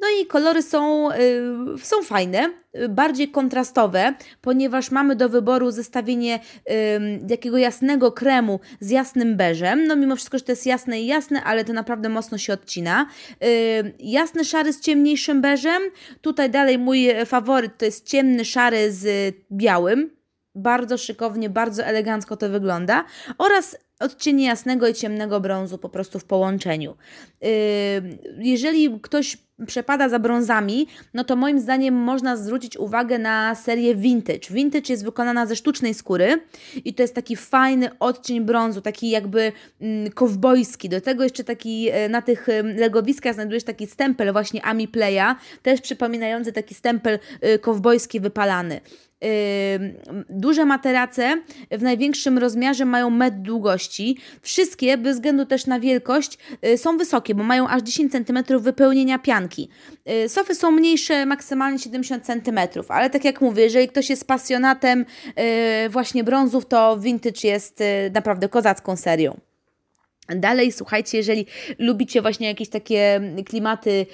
No 0.00 0.08
i 0.22 0.26
kolory 0.26 0.62
są, 0.62 1.10
yy, 1.10 1.78
są 1.78 2.02
fajne, 2.02 2.50
yy, 2.74 2.88
bardziej 2.88 3.28
kontrastowe, 3.28 4.14
ponieważ 4.40 4.90
mamy 4.90 5.16
do 5.16 5.28
wyboru 5.28 5.70
zestawienie 5.70 6.40
yy, 6.66 6.74
jakiego 7.28 7.58
jasnego 7.58 8.12
kremu 8.12 8.60
z 8.80 8.90
jasnym 8.90 9.36
beżem. 9.36 9.86
No 9.86 9.96
mimo 9.96 10.16
wszystko, 10.16 10.38
że 10.38 10.44
to 10.44 10.52
jest 10.52 10.66
jasne 10.66 11.00
i 11.00 11.06
jasne, 11.06 11.44
ale 11.44 11.64
to 11.64 11.72
naprawdę 11.72 12.08
mocno 12.08 12.38
się 12.38 12.52
odcina. 12.52 13.06
jasny 13.98 14.44
szary 14.44 14.72
z 14.72 14.80
ciemniejszym 14.80 15.40
beżem. 15.40 15.82
Tutaj 16.20 16.50
dalej 16.50 16.78
mój 16.78 17.08
faworyt 17.26 17.78
to 17.78 17.84
jest 17.84 18.06
ciemny 18.06 18.44
szary 18.44 18.92
z 18.92 19.34
białym. 19.52 20.10
Bardzo 20.54 20.98
szykownie, 20.98 21.50
bardzo 21.50 21.84
elegancko 21.84 22.36
to 22.36 22.48
wygląda. 22.48 23.04
Oraz 23.38 23.76
odcienie 24.00 24.46
jasnego 24.46 24.88
i 24.88 24.94
ciemnego 24.94 25.40
brązu 25.40 25.78
po 25.78 25.88
prostu 25.88 26.18
w 26.18 26.24
połączeniu. 26.24 26.96
Yy, 27.40 27.48
jeżeli 28.38 29.00
ktoś 29.00 29.36
przepada 29.66 30.08
za 30.08 30.18
brązami, 30.18 30.86
no 31.14 31.24
to 31.24 31.36
moim 31.36 31.60
zdaniem 31.60 31.94
można 31.94 32.36
zwrócić 32.36 32.76
uwagę 32.76 33.18
na 33.18 33.54
serię 33.54 33.94
vintage. 33.94 34.40
Vintage 34.50 34.92
jest 34.92 35.04
wykonana 35.04 35.46
ze 35.46 35.56
sztucznej 35.56 35.94
skóry 35.94 36.40
i 36.84 36.94
to 36.94 37.02
jest 37.02 37.14
taki 37.14 37.36
fajny 37.36 37.98
odcień 37.98 38.40
brązu, 38.40 38.80
taki 38.80 39.10
jakby 39.10 39.52
mm, 39.80 40.10
kowbojski. 40.12 40.88
Do 40.88 41.00
tego 41.00 41.22
jeszcze 41.22 41.44
taki 41.44 41.88
e, 41.88 42.08
na 42.08 42.22
tych 42.22 42.46
legowiskach 42.76 43.34
znajdujesz 43.34 43.64
taki 43.64 43.86
stempel 43.86 44.32
właśnie 44.32 44.64
Ami 44.64 44.88
Playa, 44.88 45.36
też 45.62 45.80
przypominający 45.80 46.52
taki 46.52 46.74
stempel 46.74 47.18
e, 47.40 47.58
kowbojski 47.58 48.20
wypalany 48.20 48.80
duże 50.30 50.64
materace 50.64 51.42
w 51.70 51.82
największym 51.82 52.38
rozmiarze 52.38 52.84
mają 52.84 53.10
metr 53.10 53.36
długości. 53.36 54.18
Wszystkie, 54.42 54.98
bez 54.98 55.16
względu 55.16 55.46
też 55.46 55.66
na 55.66 55.80
wielkość, 55.80 56.38
y, 56.66 56.78
są 56.78 56.96
wysokie, 56.96 57.34
bo 57.34 57.42
mają 57.42 57.68
aż 57.68 57.82
10 57.82 58.12
cm 58.12 58.60
wypełnienia 58.60 59.18
pianki. 59.18 59.68
Y, 60.24 60.28
sofy 60.28 60.54
są 60.54 60.70
mniejsze, 60.70 61.26
maksymalnie 61.26 61.78
70 61.78 62.26
cm, 62.26 62.60
ale 62.88 63.10
tak 63.10 63.24
jak 63.24 63.40
mówię, 63.40 63.62
jeżeli 63.62 63.88
ktoś 63.88 64.10
jest 64.10 64.26
pasjonatem 64.26 65.04
y, 65.84 65.88
właśnie 65.88 66.24
brązów, 66.24 66.66
to 66.66 66.98
vintage 66.98 67.48
jest 67.48 67.82
naprawdę 68.12 68.48
kozacką 68.48 68.96
serią. 68.96 69.47
Dalej, 70.36 70.72
słuchajcie, 70.72 71.18
jeżeli 71.18 71.46
lubicie 71.78 72.22
właśnie 72.22 72.46
jakieś 72.46 72.68
takie 72.68 73.20
klimaty 73.46 74.06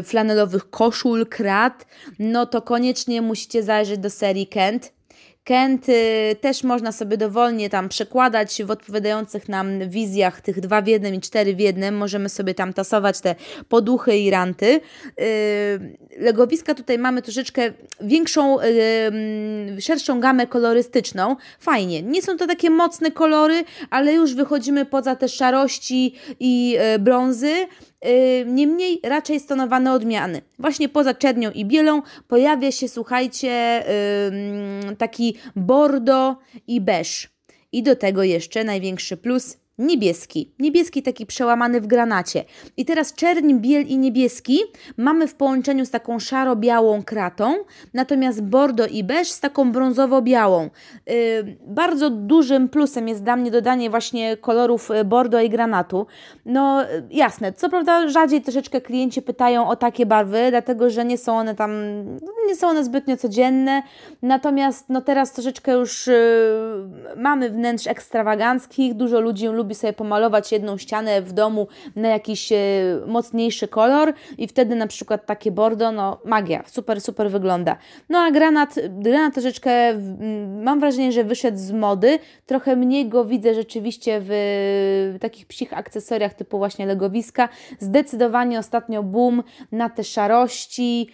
y, 0.00 0.02
flanelowych 0.02 0.70
koszul, 0.70 1.26
krat, 1.26 1.86
no 2.18 2.46
to 2.46 2.62
koniecznie 2.62 3.22
musicie 3.22 3.62
zajrzeć 3.62 3.98
do 3.98 4.10
serii 4.10 4.46
Kent. 4.46 4.97
Kent 5.48 5.88
y, 5.88 6.36
też 6.40 6.64
można 6.64 6.92
sobie 6.92 7.16
dowolnie 7.16 7.70
tam 7.70 7.88
przekładać 7.88 8.62
w 8.64 8.70
odpowiadających 8.70 9.48
nam 9.48 9.88
wizjach 9.88 10.40
tych 10.40 10.60
dwa 10.60 10.82
w 10.82 10.86
jednym 10.86 11.14
i 11.14 11.20
cztery 11.20 11.54
w 11.54 11.60
jednym. 11.60 11.96
Możemy 11.96 12.28
sobie 12.28 12.54
tam 12.54 12.72
tasować 12.72 13.20
te 13.20 13.34
poduchy 13.68 14.18
i 14.18 14.30
ranty. 14.30 14.80
Y, 15.20 15.96
legowiska 16.18 16.74
tutaj 16.74 16.98
mamy 16.98 17.22
troszeczkę 17.22 17.72
większą, 18.00 18.60
y, 18.60 18.64
mm, 18.64 19.80
szerszą 19.80 20.20
gamę 20.20 20.46
kolorystyczną. 20.46 21.36
Fajnie. 21.60 22.02
Nie 22.02 22.22
są 22.22 22.36
to 22.36 22.46
takie 22.46 22.70
mocne 22.70 23.10
kolory, 23.10 23.64
ale 23.90 24.12
już 24.12 24.34
wychodzimy 24.34 24.84
poza 24.84 25.16
te 25.16 25.28
szarości 25.28 26.14
i 26.40 26.78
brązy. 26.98 27.66
Niemniej 28.46 29.00
raczej 29.02 29.40
stonowane 29.40 29.92
odmiany. 29.92 30.42
Właśnie 30.58 30.88
poza 30.88 31.14
czernią 31.14 31.50
i 31.50 31.64
bielą 31.64 32.02
pojawia 32.28 32.72
się, 32.72 32.88
słuchajcie, 32.88 33.84
taki 34.98 35.36
bordo 35.56 36.36
i 36.66 36.80
beż. 36.80 37.28
I 37.72 37.82
do 37.82 37.96
tego 37.96 38.22
jeszcze 38.22 38.64
największy 38.64 39.16
plus 39.16 39.56
niebieski. 39.78 40.52
Niebieski 40.58 41.02
taki 41.02 41.26
przełamany 41.26 41.80
w 41.80 41.86
granacie. 41.86 42.44
I 42.76 42.84
teraz 42.84 43.14
czerń, 43.14 43.54
biel 43.54 43.86
i 43.86 43.98
niebieski 43.98 44.60
mamy 44.96 45.28
w 45.28 45.34
połączeniu 45.34 45.86
z 45.86 45.90
taką 45.90 46.18
szaro-białą 46.18 47.02
kratą, 47.02 47.54
natomiast 47.94 48.42
bordo 48.42 48.86
i 48.86 49.04
beż 49.04 49.28
z 49.28 49.40
taką 49.40 49.72
brązowo-białą. 49.72 50.70
Yy, 51.06 51.56
bardzo 51.66 52.10
dużym 52.10 52.68
plusem 52.68 53.08
jest 53.08 53.22
dla 53.22 53.36
mnie 53.36 53.50
dodanie 53.50 53.90
właśnie 53.90 54.36
kolorów 54.36 54.90
y, 54.90 55.04
bordo 55.04 55.40
i 55.40 55.50
granatu. 55.50 56.06
No 56.46 56.84
jasne, 57.10 57.52
co 57.52 57.68
prawda 57.68 58.08
rzadziej 58.08 58.42
troszeczkę 58.42 58.80
klienci 58.80 59.22
pytają 59.22 59.68
o 59.68 59.76
takie 59.76 60.06
barwy, 60.06 60.46
dlatego 60.50 60.90
że 60.90 61.04
nie 61.04 61.18
są 61.18 61.38
one 61.38 61.54
tam, 61.54 61.72
nie 62.46 62.56
są 62.56 62.68
one 62.68 62.84
zbytnio 62.84 63.16
codzienne, 63.16 63.82
natomiast 64.22 64.88
no 64.88 65.00
teraz 65.00 65.32
troszeczkę 65.32 65.72
już 65.72 66.06
yy, 66.06 66.14
mamy 67.16 67.50
wnętrz 67.50 67.86
ekstrawaganckich, 67.86 68.94
dużo 68.94 69.20
ludzi 69.20 69.46
lubi 69.46 69.67
lubi 69.68 69.74
sobie 69.74 69.92
pomalować 69.92 70.52
jedną 70.52 70.78
ścianę 70.78 71.22
w 71.22 71.32
domu 71.32 71.68
na 71.96 72.08
jakiś 72.08 72.52
e, 72.52 72.56
mocniejszy 73.06 73.68
kolor 73.68 74.12
i 74.38 74.48
wtedy 74.48 74.74
na 74.74 74.86
przykład 74.86 75.26
takie 75.26 75.50
bordo, 75.50 75.92
no 75.92 76.20
magia, 76.24 76.62
super, 76.66 77.00
super 77.00 77.30
wygląda. 77.30 77.76
No 78.08 78.18
a 78.18 78.30
granat, 78.30 78.74
granat 78.88 79.34
troszeczkę 79.34 79.70
mam 80.62 80.80
wrażenie, 80.80 81.12
że 81.12 81.24
wyszedł 81.24 81.58
z 81.58 81.72
mody, 81.72 82.18
trochę 82.46 82.76
mniej 82.76 83.08
go 83.08 83.24
widzę 83.24 83.54
rzeczywiście 83.54 84.20
w 84.22 85.16
takich 85.20 85.46
psich 85.46 85.72
akcesoriach 85.72 86.34
typu 86.34 86.58
właśnie 86.58 86.86
legowiska. 86.86 87.48
Zdecydowanie 87.78 88.58
ostatnio 88.58 89.02
boom 89.02 89.42
na 89.72 89.90
te 89.90 90.04
szarości, 90.04 91.08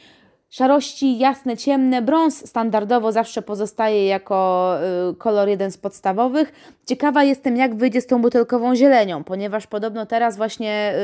Szarości 0.54 1.18
jasne, 1.18 1.56
ciemne, 1.56 2.02
brąz 2.02 2.48
standardowo 2.48 3.12
zawsze 3.12 3.42
pozostaje 3.42 4.06
jako 4.06 4.74
y, 5.10 5.14
kolor 5.14 5.48
jeden 5.48 5.70
z 5.70 5.78
podstawowych. 5.78 6.52
Ciekawa 6.86 7.24
jestem, 7.24 7.56
jak 7.56 7.74
wyjdzie 7.74 8.00
z 8.00 8.06
tą 8.06 8.22
butelkową 8.22 8.74
zielenią, 8.74 9.24
ponieważ 9.24 9.66
podobno 9.66 10.06
teraz 10.06 10.36
właśnie 10.36 10.94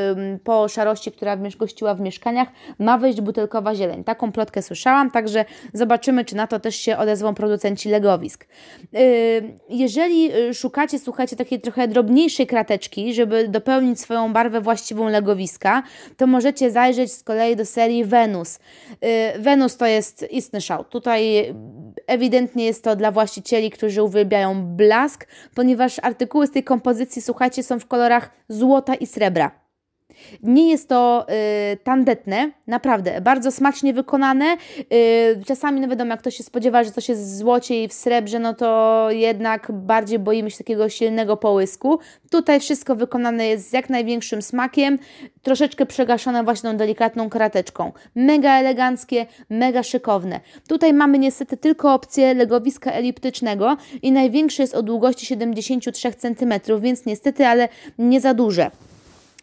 po 0.45 0.69
szarości, 0.69 1.13
która 1.13 1.37
gościła 1.37 1.95
w 1.95 2.01
mieszkaniach, 2.01 2.49
ma 2.79 2.99
wejść 2.99 3.21
butelkowa 3.21 3.75
zieleń. 3.75 4.05
Taką 4.05 4.33
plotkę 4.33 4.63
słyszałam, 4.63 5.11
także 5.11 5.45
zobaczymy, 5.73 6.25
czy 6.25 6.37
na 6.37 6.47
to 6.47 6.61
też 6.61 6.77
się 6.77 6.97
odezwą 6.97 7.35
producenci 7.35 7.89
legowisk. 7.89 8.47
Y, 8.95 9.59
jeżeli 9.69 10.35
y, 10.37 10.55
szukacie, 10.55 10.99
słuchajcie, 10.99 11.37
takiej 11.37 11.61
trochę 11.61 11.89
drobniejszej 11.89 12.47
krateczki, 12.47 13.15
żeby 13.15 13.49
dopełnić 13.49 14.01
swoją 14.01 14.33
barwę 14.33 14.61
właściwą 14.61 15.09
legowiska, 15.09 15.83
to 16.17 16.27
możecie 16.27 16.71
zajrzeć 16.71 17.13
z 17.13 17.23
kolei 17.23 17.57
do 17.57 17.65
serii 17.65 18.05
Venus. 18.05 18.59
Wenus 19.41 19.77
to 19.77 19.87
jest 19.87 20.27
istny 20.31 20.61
szał. 20.61 20.85
Tutaj 20.85 21.55
ewidentnie 22.07 22.65
jest 22.65 22.85
to 22.85 22.97
dla 22.97 23.13
właścicieli, 23.13 23.71
którzy 23.71 24.03
uwielbiają 24.03 24.67
blask, 24.77 25.27
ponieważ 25.55 25.99
artykuły 26.03 26.47
z 26.47 26.51
tej 26.51 26.65
kompozycji, 26.65 27.23
słuchajcie, 27.23 27.63
są 27.63 27.79
w 27.79 27.87
kolorach 27.87 28.31
złota 28.49 28.95
i 28.95 29.07
srebra. 29.07 29.60
Nie 30.43 30.71
jest 30.71 30.89
to 30.89 31.27
y, 31.73 31.77
tandetne, 31.77 32.51
naprawdę, 32.67 33.21
bardzo 33.21 33.51
smacznie 33.51 33.95
wykonane. 33.95 34.57
Y, 34.93 35.43
czasami, 35.47 35.81
no 35.81 35.89
wiadomo, 35.89 36.11
jak 36.11 36.21
ktoś 36.21 36.37
się 36.37 36.43
spodziewa, 36.43 36.85
że 36.85 36.91
coś 36.91 37.09
jest 37.09 37.23
w 37.23 37.37
złocie 37.37 37.85
i 37.85 37.89
w 37.89 37.93
srebrze, 37.93 38.39
no 38.39 38.55
to 38.55 39.07
jednak 39.11 39.73
bardziej 39.73 40.19
boimy 40.19 40.51
się 40.51 40.59
takiego 40.59 40.89
silnego 40.89 41.37
połysku. 41.37 41.99
Tutaj 42.31 42.61
wszystko 42.61 42.97
wykonane 42.97 43.47
jest 43.47 43.71
z 43.71 43.73
jak 43.73 43.91
największym 43.91 44.43
smakiem, 44.43 44.99
troszeczkę 45.43 45.87
przegaszone 45.87 46.45
właśnie 46.45 46.71
tą 46.71 46.77
delikatną 46.77 47.31
krateczką. 47.31 47.93
Mega 48.15 48.59
eleganckie, 48.59 49.27
mega 49.51 49.83
szykowne. 49.83 50.41
Tutaj 50.69 50.93
mamy 50.93 51.19
niestety 51.19 51.57
tylko 51.57 51.95
opcję 51.95 52.35
legowiska 52.35 52.93
eliptycznego 52.93 53.77
i 54.03 54.13
największe 54.13 54.63
jest 54.63 54.75
o 54.75 54.83
długości 54.83 55.27
73 55.27 56.13
cm, 56.13 56.81
więc 56.81 57.07
niestety, 57.07 57.47
ale 57.47 57.69
nie 57.99 58.21
za 58.21 58.35
duże. 58.35 58.71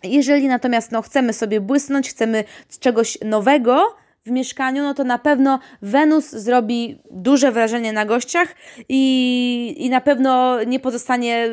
Jeżeli 0.04 0.48
natomiast 0.48 0.92
no, 0.92 1.02
chcemy 1.02 1.34
sobie 1.34 1.62
błysnąć, 1.62 2.10
chcemy 2.10 2.44
czegoś 2.80 3.18
nowego 3.26 3.96
w 4.28 4.32
mieszkaniu, 4.32 4.84
no 4.84 4.94
to 4.94 5.04
na 5.04 5.18
pewno 5.18 5.60
Wenus 5.82 6.30
zrobi 6.30 7.02
duże 7.12 7.52
wrażenie 7.52 7.94
na 7.94 8.06
gościach 8.06 8.56
i, 8.90 9.76
i 9.78 9.90
na 9.90 10.02
pewno 10.02 10.64
nie 10.64 10.80
pozostanie 10.80 11.48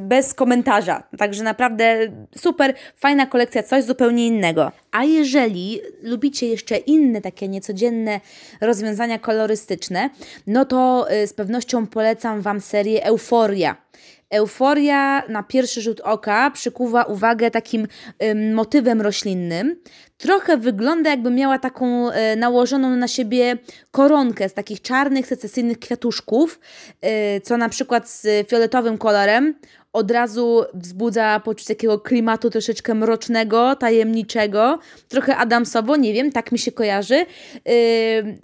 bez 0.00 0.34
komentarza. 0.34 1.02
Także 1.18 1.42
naprawdę 1.42 1.96
super, 2.36 2.74
fajna 2.96 3.26
kolekcja, 3.26 3.62
coś 3.62 3.84
zupełnie 3.84 4.26
innego. 4.26 4.72
A 4.92 5.04
jeżeli 5.04 5.80
lubicie 6.02 6.46
jeszcze 6.46 6.76
inne 6.76 7.20
takie 7.20 7.48
niecodzienne 7.48 8.20
rozwiązania 8.60 9.18
kolorystyczne, 9.18 10.10
no 10.46 10.64
to 10.64 11.06
y, 11.12 11.26
z 11.26 11.32
pewnością 11.32 11.86
polecam 11.86 12.40
Wam 12.40 12.60
serię 12.60 13.04
Euforia. 13.04 13.76
Euforia 14.34 15.22
na 15.28 15.42
pierwszy 15.42 15.82
rzut 15.82 16.00
oka 16.00 16.50
przykuwa 16.50 17.02
uwagę 17.02 17.50
takim 17.50 17.86
motywem 18.54 19.00
roślinnym. 19.00 19.76
Trochę 20.16 20.56
wygląda, 20.56 21.10
jakby 21.10 21.30
miała 21.30 21.58
taką 21.58 22.10
y, 22.10 22.36
nałożoną 22.36 22.90
na 22.90 23.08
siebie 23.08 23.58
koronkę 23.90 24.48
z 24.48 24.54
takich 24.54 24.82
czarnych, 24.82 25.26
secesyjnych 25.26 25.78
kwiatuszków, 25.78 26.60
y, 27.36 27.40
co 27.40 27.56
na 27.56 27.68
przykład 27.68 28.08
z 28.08 28.48
fioletowym 28.48 28.98
kolorem 28.98 29.54
od 29.94 30.10
razu 30.10 30.64
wzbudza 30.74 31.40
poczucie 31.40 31.74
takiego 31.74 31.98
klimatu 31.98 32.50
troszeczkę 32.50 32.94
mrocznego, 32.94 33.76
tajemniczego, 33.76 34.78
trochę 35.08 35.36
Adamsowo, 35.36 35.96
nie 35.96 36.12
wiem, 36.12 36.32
tak 36.32 36.52
mi 36.52 36.58
się 36.58 36.72
kojarzy. 36.72 37.14
Yy, 37.14 37.24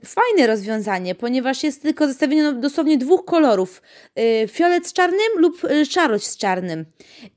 fajne 0.05 0.47
rozwiązanie, 0.47 1.15
ponieważ 1.15 1.63
jest 1.63 1.83
tylko 1.83 2.09
zestawienie 2.09 2.43
no, 2.43 2.53
dosłownie 2.53 2.99
dwóch 2.99 3.25
kolorów, 3.25 3.83
yy, 4.17 4.49
fiolet 4.49 4.87
z 4.87 4.93
czarnym 4.93 5.31
lub 5.37 5.63
yy, 5.63 5.87
szarość 5.87 6.27
z 6.27 6.37
czarnym. 6.37 6.85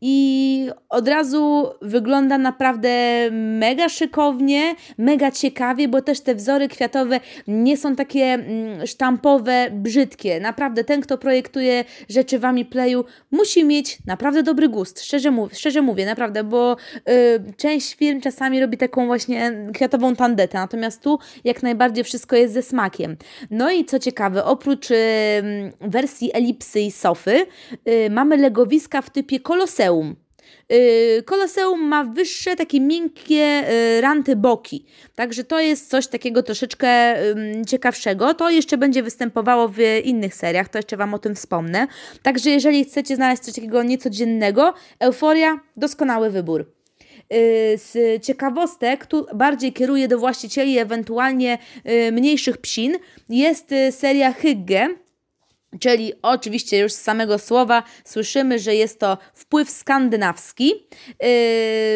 I 0.01 0.69
od 0.89 1.07
razu 1.07 1.69
wygląda 1.81 2.37
naprawdę 2.37 2.91
mega 3.31 3.89
szykownie, 3.89 4.75
mega 4.97 5.31
ciekawie, 5.31 5.87
bo 5.87 6.01
też 6.01 6.21
te 6.21 6.35
wzory 6.35 6.67
kwiatowe 6.67 7.19
nie 7.47 7.77
są 7.77 7.95
takie 7.95 8.23
mm, 8.23 8.87
sztampowe, 8.87 9.67
brzydkie. 9.71 10.39
Naprawdę 10.39 10.83
ten, 10.83 11.01
kto 11.01 11.17
projektuje 11.17 11.85
rzeczy 12.09 12.39
w 12.39 12.43
Playu, 12.69 13.05
musi 13.31 13.65
mieć 13.65 14.02
naprawdę 14.05 14.43
dobry 14.43 14.69
gust. 14.69 15.01
Szczerze, 15.01 15.31
mów, 15.31 15.53
szczerze 15.53 15.81
mówię, 15.81 16.05
naprawdę, 16.05 16.43
bo 16.43 16.75
y, 17.09 17.53
część 17.57 17.95
firm 17.95 18.21
czasami 18.21 18.61
robi 18.61 18.77
taką 18.77 19.05
właśnie 19.05 19.51
kwiatową 19.73 20.15
tandetę, 20.15 20.57
natomiast 20.57 21.01
tu 21.01 21.19
jak 21.43 21.63
najbardziej 21.63 22.03
wszystko 22.03 22.35
jest 22.35 22.53
ze 22.53 22.61
smakiem. 22.61 23.17
No 23.51 23.71
i 23.71 23.85
co 23.85 23.99
ciekawe, 23.99 24.45
oprócz 24.45 24.91
y, 24.91 24.95
wersji 25.81 26.31
elipsy 26.33 26.79
i 26.79 26.91
sofy, 26.91 27.45
y, 27.89 28.09
mamy 28.09 28.37
legowiska 28.37 29.01
w 29.01 29.09
typie 29.09 29.39
koloseum. 29.39 30.22
Y, 30.71 31.23
Koloseum 31.25 31.81
ma 31.81 32.03
wyższe, 32.03 32.55
takie 32.55 32.79
miękkie 32.79 33.63
y, 33.97 34.01
ranty 34.01 34.35
boki. 34.35 34.85
Także 35.15 35.43
to 35.43 35.59
jest 35.59 35.89
coś 35.89 36.07
takiego 36.07 36.43
troszeczkę 36.43 37.15
ciekawszego. 37.67 38.33
To 38.33 38.49
jeszcze 38.49 38.77
będzie 38.77 39.03
występowało 39.03 39.67
w 39.67 39.77
innych 40.03 40.35
seriach, 40.35 40.69
to 40.69 40.77
jeszcze 40.77 40.97
Wam 40.97 41.13
o 41.13 41.19
tym 41.19 41.35
wspomnę. 41.35 41.87
Także 42.21 42.49
jeżeli 42.49 42.85
chcecie 42.85 43.15
znaleźć 43.15 43.43
coś 43.43 43.53
takiego 43.53 43.83
niecodziennego, 43.83 44.73
Euforia, 44.99 45.59
doskonały 45.77 46.29
wybór. 46.29 46.61
Y, 46.61 46.65
z 47.77 48.23
ciekawostek, 48.23 49.05
tu 49.05 49.25
bardziej 49.35 49.73
kieruję 49.73 50.07
do 50.07 50.19
właścicieli 50.19 50.77
ewentualnie 50.77 51.57
mniejszych 52.11 52.57
psin, 52.57 52.97
jest 53.29 53.69
seria 53.91 54.31
Hygge 54.31 55.02
Czyli 55.79 56.13
oczywiście 56.21 56.79
już 56.79 56.93
z 56.93 57.01
samego 57.01 57.39
słowa 57.39 57.83
słyszymy, 58.05 58.59
że 58.59 58.75
jest 58.75 58.99
to 58.99 59.17
wpływ 59.33 59.69
skandynawski. 59.69 60.73
Yy, 61.07 61.27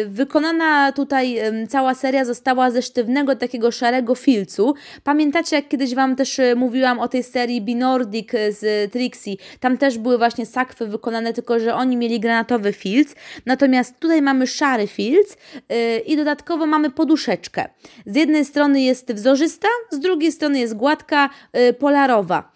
wykonana 0.06 0.92
tutaj 0.92 1.38
cała 1.68 1.94
seria 1.94 2.24
została 2.24 2.70
ze 2.70 2.82
sztywnego 2.82 3.36
takiego 3.36 3.70
szarego 3.70 4.14
filcu. 4.14 4.74
Pamiętacie, 5.04 5.56
jak 5.56 5.68
kiedyś 5.68 5.94
Wam 5.94 6.16
też 6.16 6.38
yy, 6.38 6.56
mówiłam 6.56 6.98
o 6.98 7.08
tej 7.08 7.22
serii 7.22 7.62
Binordic 7.62 8.30
z 8.50 8.92
Trixie? 8.92 9.36
Tam 9.60 9.78
też 9.78 9.98
były 9.98 10.18
właśnie 10.18 10.46
sakwy 10.46 10.86
wykonane, 10.86 11.32
tylko 11.32 11.60
że 11.60 11.74
oni 11.74 11.96
mieli 11.96 12.20
granatowy 12.20 12.72
filc. 12.72 13.14
Natomiast 13.46 14.00
tutaj 14.00 14.22
mamy 14.22 14.46
szary 14.46 14.86
filc 14.86 15.36
yy, 15.68 15.98
i 15.98 16.16
dodatkowo 16.16 16.66
mamy 16.66 16.90
poduszeczkę. 16.90 17.68
Z 18.06 18.16
jednej 18.16 18.44
strony 18.44 18.80
jest 18.80 19.12
wzorzysta, 19.12 19.68
z 19.90 19.98
drugiej 19.98 20.32
strony 20.32 20.58
jest 20.58 20.74
gładka, 20.74 21.30
polarowa. 21.78 22.52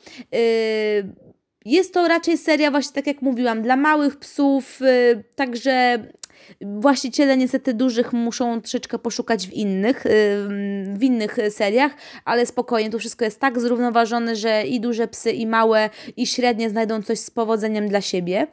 Jest 1.64 1.94
to 1.94 2.08
raczej 2.08 2.38
seria, 2.38 2.70
właśnie 2.70 2.92
tak 2.92 3.06
jak 3.06 3.22
mówiłam, 3.22 3.62
dla 3.62 3.76
małych 3.76 4.16
psów, 4.16 4.80
yy, 4.80 5.24
także 5.34 5.98
Właściciele 6.60 7.36
niestety 7.36 7.74
dużych 7.74 8.12
muszą 8.12 8.60
troszeczkę 8.60 8.98
poszukać 8.98 9.48
w 9.48 9.52
innych, 9.52 10.06
y, 10.06 10.10
w 10.94 11.02
innych 11.02 11.36
seriach, 11.50 11.92
ale 12.24 12.46
spokojnie, 12.46 12.90
tu 12.90 12.98
wszystko 12.98 13.24
jest 13.24 13.40
tak 13.40 13.60
zrównoważone, 13.60 14.36
że 14.36 14.62
i 14.64 14.80
duże 14.80 15.08
psy, 15.08 15.30
i 15.30 15.46
małe, 15.46 15.90
i 16.16 16.26
średnie 16.26 16.70
znajdą 16.70 17.02
coś 17.02 17.18
z 17.18 17.30
powodzeniem 17.30 17.88
dla 17.88 18.00
siebie. 18.00 18.46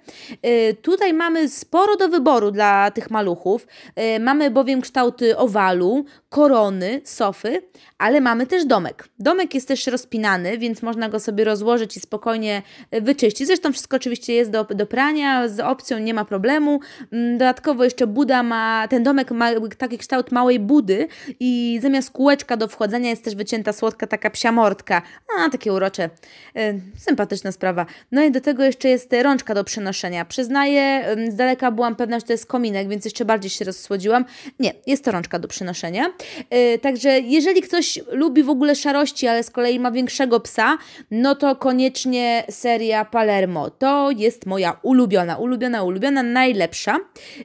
Y, 0.46 0.76
tutaj 0.82 1.14
mamy 1.14 1.50
sporo 1.50 1.96
do 1.96 2.10
wyboru 2.10 2.52
dla 2.52 2.92
tych 2.92 3.12
maluchów. 3.12 3.68
Y, 4.16 4.20
mamy 4.20 4.52
bowiem 4.52 4.82
kształty 4.82 5.38
owalu, 5.38 6.06
korony, 6.30 7.02
sofy, 7.04 7.62
ale 7.98 8.22
mamy 8.22 8.48
też 8.48 8.66
domek. 8.66 9.10
Domek 9.20 9.54
jest 9.54 9.68
też 9.68 9.88
rozpinany, 9.88 10.58
więc 10.58 10.82
można 10.82 11.10
go 11.10 11.20
sobie 11.20 11.44
rozłożyć 11.44 11.98
i 11.98 12.00
spokojnie 12.00 12.62
wyczyścić. 12.92 13.48
Zresztą 13.48 13.72
wszystko 13.74 13.98
oczywiście 13.98 14.34
jest 14.34 14.52
do, 14.52 14.64
do 14.64 14.86
prania, 14.86 15.48
z 15.48 15.60
opcją 15.60 16.00
nie 16.00 16.14
ma 16.14 16.26
problemu. 16.26 16.80
Mm, 17.12 17.38
dodatkowo 17.38 17.84
jeszcze 17.84 18.08
Buda 18.08 18.44
ma, 18.44 18.88
ten 18.90 19.04
domek 19.04 19.32
ma 19.32 19.50
taki 19.78 19.98
kształt 19.98 20.32
małej 20.32 20.60
Budy 20.60 21.08
i 21.40 21.80
zamiast 21.82 22.12
kółeczka 22.12 22.58
do 22.58 22.68
wchodzenia 22.68 23.10
jest 23.10 23.24
też 23.24 23.36
wycięta 23.36 23.74
słodka 23.74 24.08
taka 24.08 24.30
psiamortka. 24.30 25.02
A, 25.40 25.50
takie 25.50 25.74
urocze. 25.74 26.10
E, 26.56 26.74
sympatyczna 26.98 27.52
sprawa. 27.52 27.86
No 28.12 28.24
i 28.24 28.32
do 28.32 28.42
tego 28.42 28.64
jeszcze 28.64 28.90
jest 28.90 29.14
rączka 29.22 29.56
do 29.56 29.64
przenoszenia. 29.64 30.26
Przyznaję, 30.26 31.06
z 31.30 31.36
daleka 31.36 31.72
byłam 31.72 31.96
pewna, 31.96 32.20
że 32.20 32.26
to 32.26 32.34
jest 32.34 32.46
kominek, 32.46 32.88
więc 32.88 33.06
jeszcze 33.06 33.26
bardziej 33.26 33.50
się 33.50 33.66
rozsłodziłam. 33.66 34.26
Nie, 34.60 34.74
jest 34.88 35.04
to 35.06 35.12
rączka 35.12 35.40
do 35.40 35.48
przenoszenia. 35.48 36.06
E, 36.50 36.78
także 36.78 37.20
jeżeli 37.20 37.62
ktoś 37.62 38.00
lubi 38.12 38.44
w 38.44 38.50
ogóle 38.50 38.76
szarości, 38.76 39.28
ale 39.28 39.44
z 39.44 39.50
kolei 39.50 39.80
ma 39.80 39.92
większego 39.92 40.40
psa, 40.40 40.78
no 41.12 41.36
to 41.36 41.56
koniecznie 41.56 42.44
seria 42.50 43.06
Palermo. 43.06 43.70
To 43.70 44.12
jest 44.12 44.46
moja 44.46 44.80
ulubiona, 44.82 45.38
ulubiona, 45.38 45.84
ulubiona, 45.84 46.24
najlepsza. 46.24 46.98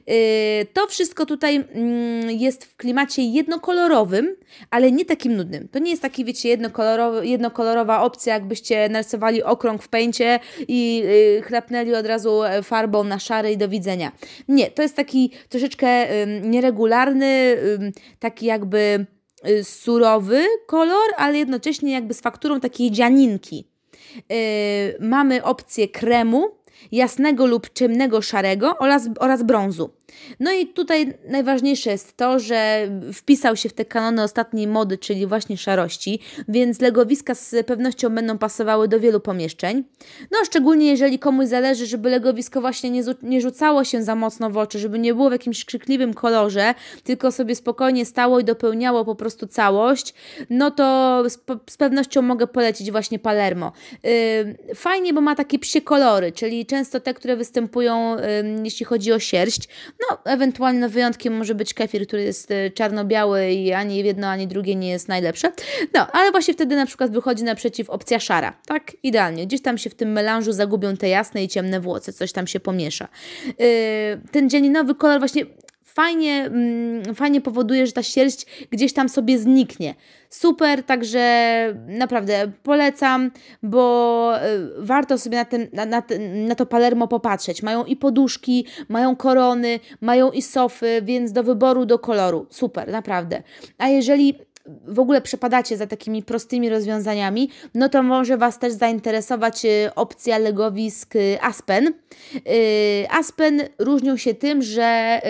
E, 0.07 0.65
to 0.65 0.87
wszystko 0.87 1.25
tutaj 1.25 1.55
mm, 1.55 2.31
jest 2.31 2.65
w 2.65 2.75
klimacie 2.75 3.23
jednokolorowym, 3.23 4.35
ale 4.71 4.91
nie 4.91 5.05
takim 5.05 5.35
nudnym. 5.35 5.67
To 5.67 5.79
nie 5.79 5.91
jest 5.91 6.01
taki, 6.01 6.25
wiecie, 6.25 6.49
jednokolorowy, 6.49 7.27
jednokolorowa 7.27 8.01
opcja, 8.01 8.33
jakbyście 8.33 8.89
narysowali 8.89 9.43
okrąg 9.43 9.83
w 9.83 9.87
pęcie 9.87 10.39
i 10.67 11.03
y, 11.39 11.41
chlapnęli 11.41 11.95
od 11.95 12.05
razu 12.05 12.41
farbą 12.63 13.03
na 13.03 13.19
szary 13.19 13.51
i 13.51 13.57
do 13.57 13.69
widzenia. 13.69 14.11
Nie, 14.47 14.71
to 14.71 14.81
jest 14.81 14.95
taki 14.95 15.31
troszeczkę 15.49 16.07
nieregularny, 16.41 17.57
taki 18.19 18.45
jakby 18.45 18.64
y, 19.47 19.63
surowy 19.63 20.45
kolor, 20.65 21.09
ale 21.17 21.37
jednocześnie 21.37 21.93
jakby 21.93 22.13
z 22.13 22.21
fakturą 22.21 22.59
takiej 22.59 22.91
dzianinki. 22.91 23.67
Y, 24.31 24.97
mamy 24.99 25.43
opcję 25.43 25.87
kremu, 25.87 26.47
jasnego 26.91 27.45
lub 27.45 27.69
ciemnego 27.73 28.21
szarego 28.21 28.77
oraz, 28.77 29.09
oraz 29.19 29.43
brązu. 29.43 29.89
No 30.39 30.51
i 30.51 30.67
tutaj 30.67 31.13
najważniejsze 31.27 31.89
jest 31.89 32.17
to, 32.17 32.39
że 32.39 32.87
wpisał 33.13 33.55
się 33.55 33.69
w 33.69 33.73
te 33.73 33.85
kanony 33.85 34.23
ostatniej 34.23 34.67
mody, 34.67 34.97
czyli 34.97 35.27
właśnie 35.27 35.57
szarości, 35.57 36.19
więc 36.47 36.81
legowiska 36.81 37.35
z 37.35 37.65
pewnością 37.65 38.09
będą 38.09 38.37
pasowały 38.37 38.87
do 38.87 38.99
wielu 38.99 39.19
pomieszczeń. 39.19 39.83
No 40.31 40.37
szczególnie 40.45 40.87
jeżeli 40.87 41.19
komuś 41.19 41.47
zależy, 41.47 41.85
żeby 41.85 42.09
legowisko 42.09 42.61
właśnie 42.61 42.89
nie, 42.89 43.03
nie 43.23 43.41
rzucało 43.41 43.83
się 43.83 44.03
za 44.03 44.15
mocno 44.15 44.49
w 44.49 44.57
oczy, 44.57 44.79
żeby 44.79 44.99
nie 44.99 45.13
było 45.13 45.29
w 45.29 45.31
jakimś 45.31 45.65
krzykliwym 45.65 46.13
kolorze, 46.13 46.73
tylko 47.03 47.31
sobie 47.31 47.55
spokojnie 47.55 48.05
stało 48.05 48.39
i 48.39 48.43
dopełniało 48.43 49.05
po 49.05 49.15
prostu 49.15 49.47
całość, 49.47 50.13
no 50.49 50.71
to 50.71 51.23
z, 51.29 51.37
z 51.69 51.77
pewnością 51.77 52.21
mogę 52.21 52.47
polecić 52.47 52.91
właśnie 52.91 53.19
Palermo. 53.19 53.71
Yy, 54.03 54.75
fajnie, 54.75 55.13
bo 55.13 55.21
ma 55.21 55.35
takie 55.35 55.59
psie 55.59 55.81
kolory, 55.81 56.31
czyli 56.31 56.65
często 56.65 56.99
te, 56.99 57.13
które 57.13 57.35
występują, 57.35 58.17
yy, 58.17 58.23
jeśli 58.63 58.85
chodzi 58.85 59.11
o 59.11 59.19
sierść, 59.19 59.67
no, 60.01 60.17
ewentualnie 60.25 60.89
wyjątkiem 60.89 61.37
może 61.37 61.55
być 61.55 61.73
kefir, 61.73 62.07
który 62.07 62.23
jest 62.23 62.51
e, 62.51 62.71
czarno-biały 62.71 63.51
i 63.51 63.73
ani 63.73 63.97
jedno, 63.97 64.27
ani 64.27 64.47
drugie 64.47 64.75
nie 64.75 64.89
jest 64.89 65.07
najlepsze. 65.07 65.51
No, 65.93 66.07
ale 66.11 66.31
właśnie 66.31 66.53
wtedy 66.53 66.75
na 66.75 66.85
przykład 66.85 67.11
wychodzi 67.11 67.43
naprzeciw 67.43 67.89
opcja 67.89 68.19
szara. 68.19 68.53
Tak, 68.65 68.91
idealnie. 69.03 69.47
Gdzieś 69.47 69.61
tam 69.61 69.77
się 69.77 69.89
w 69.89 69.95
tym 69.95 70.11
melanżu 70.11 70.53
zagubią 70.53 70.97
te 70.97 71.09
jasne 71.09 71.43
i 71.43 71.47
ciemne 71.47 71.79
włosy, 71.79 72.13
coś 72.13 72.31
tam 72.31 72.47
się 72.47 72.59
pomiesza. 72.59 73.07
Yy, 73.47 73.55
ten 74.31 74.49
dzielinowy 74.49 74.95
kolor 74.95 75.19
właśnie 75.19 75.45
fajnie, 75.95 76.45
mm, 76.45 77.15
fajnie 77.15 77.41
powoduje, 77.41 77.87
że 77.87 77.93
ta 77.93 78.03
sierść 78.03 78.67
gdzieś 78.71 78.93
tam 78.93 79.09
sobie 79.09 79.39
zniknie. 79.39 79.95
Super, 80.29 80.83
także 80.83 81.23
naprawdę 81.87 82.51
polecam, 82.63 83.31
bo 83.63 84.33
y, 84.37 84.85
warto 84.85 85.17
sobie 85.17 85.37
na, 85.37 85.45
ten, 85.45 85.67
na, 85.73 85.85
na, 85.85 86.03
na 86.47 86.55
to 86.55 86.65
Palermo 86.65 87.07
popatrzeć. 87.07 87.63
Mają 87.63 87.85
i 87.85 87.95
poduszki, 87.95 88.65
mają 88.89 89.15
korony, 89.15 89.79
mają 90.01 90.31
i 90.31 90.41
sofy, 90.41 91.01
więc 91.03 91.31
do 91.31 91.43
wyboru, 91.43 91.85
do 91.85 91.99
koloru. 91.99 92.47
Super, 92.49 92.91
naprawdę. 92.91 93.43
A 93.77 93.87
jeżeli 93.87 94.35
w 94.87 94.99
ogóle 94.99 95.21
przepadacie 95.21 95.77
za 95.77 95.87
takimi 95.87 96.23
prostymi 96.23 96.69
rozwiązaniami, 96.69 97.49
no 97.73 97.89
to 97.89 98.03
może 98.03 98.37
Was 98.37 98.59
też 98.59 98.73
zainteresować 98.73 99.65
y, 99.65 99.89
opcja 99.95 100.37
legowisk 100.37 101.15
y, 101.15 101.37
Aspen. 101.41 101.93
Aspen 103.09 103.61
różnią 103.79 104.17
się 104.17 104.33
tym, 104.33 104.61
że 104.61 105.21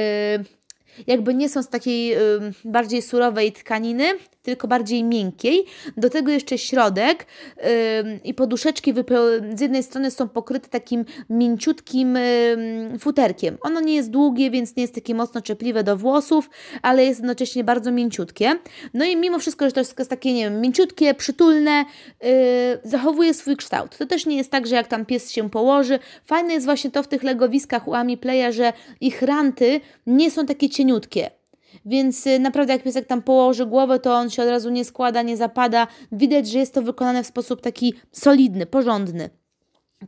jakby 1.08 1.34
nie 1.34 1.50
są 1.50 1.64
z 1.64 1.70
takiej 1.70 2.16
y, 2.16 2.20
bardziej 2.66 3.02
surowej 3.02 3.52
tkaniny, 3.52 4.06
tylko 4.46 4.68
bardziej 4.68 5.04
miękkiej. 5.04 5.66
Do 5.98 6.10
tego 6.10 6.32
jeszcze 6.32 6.58
środek 6.58 7.26
yy, 7.58 7.66
i 8.24 8.34
poduszeczki 8.34 8.94
z 9.56 9.62
jednej 9.62 9.84
strony 9.84 10.12
są 10.12 10.30
pokryte 10.30 10.70
takim 10.70 11.06
mięciutkim 11.30 12.16
yy, 12.92 13.00
futerkiem. 13.00 13.58
Ono 13.62 13.80
nie 13.80 13.96
jest 13.96 14.10
długie, 14.10 14.52
więc 14.52 14.76
nie 14.76 14.82
jest 14.82 14.96
takie 14.96 15.16
mocno 15.16 15.42
czepliwe 15.42 15.84
do 15.84 15.98
włosów, 15.98 16.50
ale 16.82 17.06
jest 17.06 17.20
jednocześnie 17.20 17.64
bardzo 17.64 17.92
mięciutkie. 17.92 18.56
No 18.94 19.06
i 19.06 19.16
mimo 19.16 19.40
wszystko, 19.40 19.66
że 19.66 19.72
to 19.72 19.80
jest 19.80 20.10
takie, 20.10 20.34
nie 20.34 20.44
wiem, 20.44 20.62
mięciutkie, 20.62 21.14
przytulne, 21.14 21.86
yy, 22.22 22.30
zachowuje 22.84 23.34
swój 23.34 23.56
kształt. 23.56 23.98
To 23.98 24.06
też 24.06 24.26
nie 24.26 24.38
jest 24.38 24.52
tak, 24.52 24.68
że 24.68 24.76
jak 24.76 24.88
tam 24.88 25.06
pies 25.06 25.32
się 25.32 25.50
położy. 25.50 26.00
Fajne 26.26 26.54
jest 26.54 26.66
właśnie 26.66 26.92
to 26.92 27.04
w 27.04 27.08
tych 27.08 27.24
legowiskach 27.24 27.88
u 27.88 27.94
Ami 27.94 28.18
Playa, 28.18 28.52
że 28.52 28.74
ich 29.02 29.22
ranty 29.22 29.82
nie 30.08 30.32
są 30.32 30.46
takie 30.46 30.70
cieniutkie. 30.86 31.32
Więc 31.86 32.28
y, 32.28 32.40
naprawdę 32.40 32.74
jak 32.74 32.84
piesek 32.84 33.06
tam 33.06 33.22
położy 33.22 33.66
głowę, 33.66 34.00
to 34.00 34.14
on 34.14 34.30
się 34.30 34.44
od 34.44 34.50
razu 34.50 34.70
nie 34.70 34.86
składa, 34.86 35.22
nie 35.22 35.38
zapada. 35.38 35.88
Widać, 36.12 36.48
że 36.48 36.60
jest 36.60 36.74
to 36.74 36.82
wykonane 36.82 37.24
w 37.24 37.28
sposób 37.28 37.62
taki 37.62 37.94
solidny, 38.12 38.66
porządny. 38.66 39.30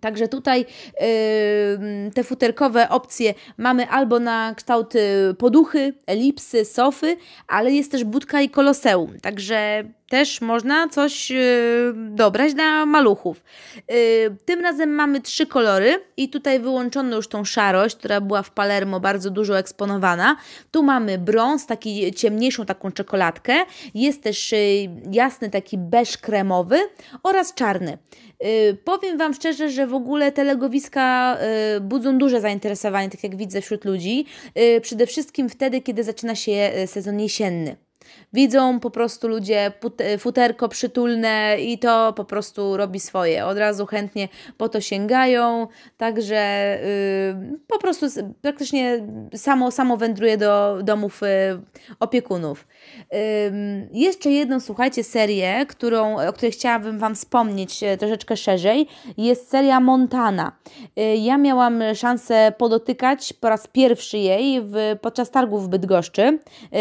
Także 0.02 0.28
tutaj 0.28 0.60
yy, 0.60 2.12
te 2.14 2.24
futerkowe 2.24 2.90
opcje 2.90 3.34
mamy 3.58 3.88
albo 3.90 4.20
na 4.20 4.54
kształt 4.56 4.94
poduchy, 5.38 5.94
elipsy, 6.06 6.66
sofy, 6.66 7.18
ale 7.48 7.72
jest 7.72 7.92
też 7.92 8.04
budka 8.04 8.42
i 8.42 8.50
koloseum. 8.50 9.20
Także 9.20 9.84
też 10.10 10.42
można 10.42 10.90
coś 10.90 11.30
yy, 11.30 11.94
dobrać 11.96 12.54
dla 12.54 12.86
maluchów. 12.86 13.44
Yy, 13.90 13.96
tym 14.46 14.62
razem 14.62 14.90
mamy 14.90 15.22
trzy 15.22 15.48
kolory 15.48 16.04
i 16.18 16.30
tutaj 16.30 16.60
wyłączono 16.60 17.16
już 17.16 17.28
tą 17.28 17.46
szarość, 17.46 17.96
która 17.96 18.22
była 18.22 18.44
w 18.44 18.52
Palermo 18.52 19.00
bardzo 19.00 19.30
dużo 19.30 19.60
eksponowana. 19.60 20.36
Tu 20.72 20.84
mamy 20.84 21.18
brąz, 21.18 21.66
taki 21.66 22.14
ciemniejszą 22.14 22.66
taką 22.66 22.92
czekoladkę. 22.92 23.54
Jest 23.94 24.24
też 24.24 24.52
yy, 24.52 24.58
jasny 25.12 25.50
taki 25.50 25.78
beż 25.78 26.18
kremowy 26.18 26.80
oraz 27.24 27.54
czarny. 27.54 27.98
Y, 28.46 28.78
powiem 28.84 29.18
Wam 29.18 29.34
szczerze, 29.34 29.70
że 29.70 29.88
w 29.88 29.94
ogóle 29.94 30.32
te 30.32 30.44
legowiska 30.44 31.38
y, 31.78 31.82
budzą 31.82 32.18
duże 32.18 32.42
zainteresowanie, 32.42 33.10
tak 33.10 33.24
jak 33.24 33.36
widzę 33.36 33.62
wśród 33.62 33.86
ludzi. 33.86 34.26
Y, 34.60 34.82
przede 34.82 35.08
wszystkim 35.08 35.50
wtedy, 35.50 35.82
kiedy 35.82 36.04
zaczyna 36.04 36.36
się 36.36 36.72
sezon 36.86 37.20
jesienny. 37.20 37.87
Widzą 38.34 38.80
po 38.80 38.92
prostu 38.92 39.28
ludzie 39.28 39.72
futerko 40.20 40.70
przytulne 40.70 41.58
i 41.60 41.80
to 41.80 42.14
po 42.14 42.26
prostu 42.26 42.78
robi 42.78 43.00
swoje. 43.00 43.46
Od 43.46 43.58
razu 43.58 43.86
chętnie 43.86 44.28
po 44.58 44.70
to 44.70 44.82
sięgają, 44.82 45.68
także 45.98 46.80
yy, 47.42 47.60
po 47.68 47.80
prostu 47.80 48.06
praktycznie 48.42 49.08
samo, 49.36 49.72
samo 49.72 49.98
wędruje 49.98 50.38
do 50.38 50.78
domów 50.84 51.22
yy, 51.22 51.28
opiekunów. 52.00 52.68
Yy, 53.12 53.20
jeszcze 53.94 54.32
jedną, 54.32 54.60
słuchajcie, 54.60 55.04
serię, 55.04 55.66
którą, 55.66 56.28
o 56.28 56.34
której 56.34 56.52
chciałabym 56.52 57.00
Wam 57.00 57.16
wspomnieć 57.16 57.80
troszeczkę 58.00 58.38
szerzej, 58.38 58.88
jest 59.18 59.50
seria 59.50 59.80
Montana. 59.80 60.52
Y, 61.00 61.16
ja 61.16 61.38
miałam 61.38 61.84
szansę 61.96 62.54
podotykać 62.58 63.34
po 63.34 63.50
raz 63.50 63.68
pierwszy 63.68 64.18
jej 64.18 64.62
w, 64.62 64.76
podczas 65.02 65.32
targów 65.32 65.66
w 65.66 65.68
Bydgoszczy, 65.68 66.40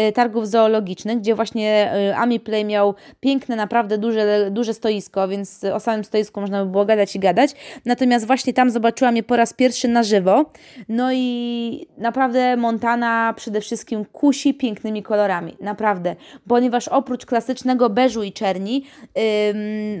y, 0.09 0.11
targów 0.11 0.47
zoologicznych, 0.47 1.16
gdzie 1.19 1.35
właśnie 1.35 1.93
y, 2.09 2.15
AmiPlay 2.15 2.65
miał 2.65 2.95
piękne, 3.19 3.55
naprawdę 3.55 3.97
duże, 3.97 4.51
duże 4.51 4.73
stoisko, 4.73 5.27
więc 5.27 5.63
o 5.63 5.79
samym 5.79 6.03
stoisku 6.03 6.41
można 6.41 6.65
by 6.65 6.71
było 6.71 6.85
gadać 6.85 7.15
i 7.15 7.19
gadać. 7.19 7.51
Natomiast 7.85 8.27
właśnie 8.27 8.53
tam 8.53 8.69
zobaczyłam 8.69 9.15
je 9.15 9.23
po 9.23 9.35
raz 9.35 9.53
pierwszy 9.53 9.87
na 9.87 10.03
żywo. 10.03 10.45
No 10.89 11.09
i 11.13 11.87
naprawdę 11.97 12.57
Montana 12.57 13.33
przede 13.37 13.61
wszystkim 13.61 14.05
kusi 14.05 14.53
pięknymi 14.53 15.03
kolorami. 15.03 15.57
Naprawdę. 15.61 16.15
Ponieważ 16.47 16.87
oprócz 16.87 17.25
klasycznego 17.25 17.89
beżu 17.89 18.23
i 18.23 18.31
czerni 18.31 18.85
yy, 19.15 19.23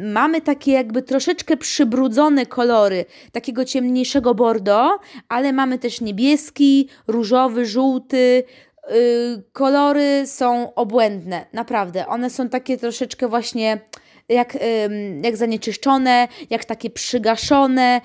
mamy 0.03 0.41
takie 0.41 0.71
jakby 0.71 1.01
troszeczkę 1.01 1.57
przybrudzone 1.57 2.45
kolory, 2.45 3.05
takiego 3.31 3.65
ciemniejszego 3.65 4.35
bordo, 4.35 4.99
ale 5.29 5.53
mamy 5.53 5.79
też 5.79 6.01
niebieski, 6.01 6.89
różowy, 7.07 7.65
żółty, 7.65 8.43
kolory 9.53 10.27
są 10.27 10.73
obłędne, 10.73 11.45
naprawdę. 11.53 12.07
One 12.07 12.29
są 12.29 12.49
takie 12.49 12.77
troszeczkę 12.77 13.27
właśnie 13.27 13.79
jak, 14.29 14.57
jak 15.23 15.37
zanieczyszczone, 15.37 16.27
jak 16.49 16.65
takie 16.65 16.89
przygaszone, 16.89 18.01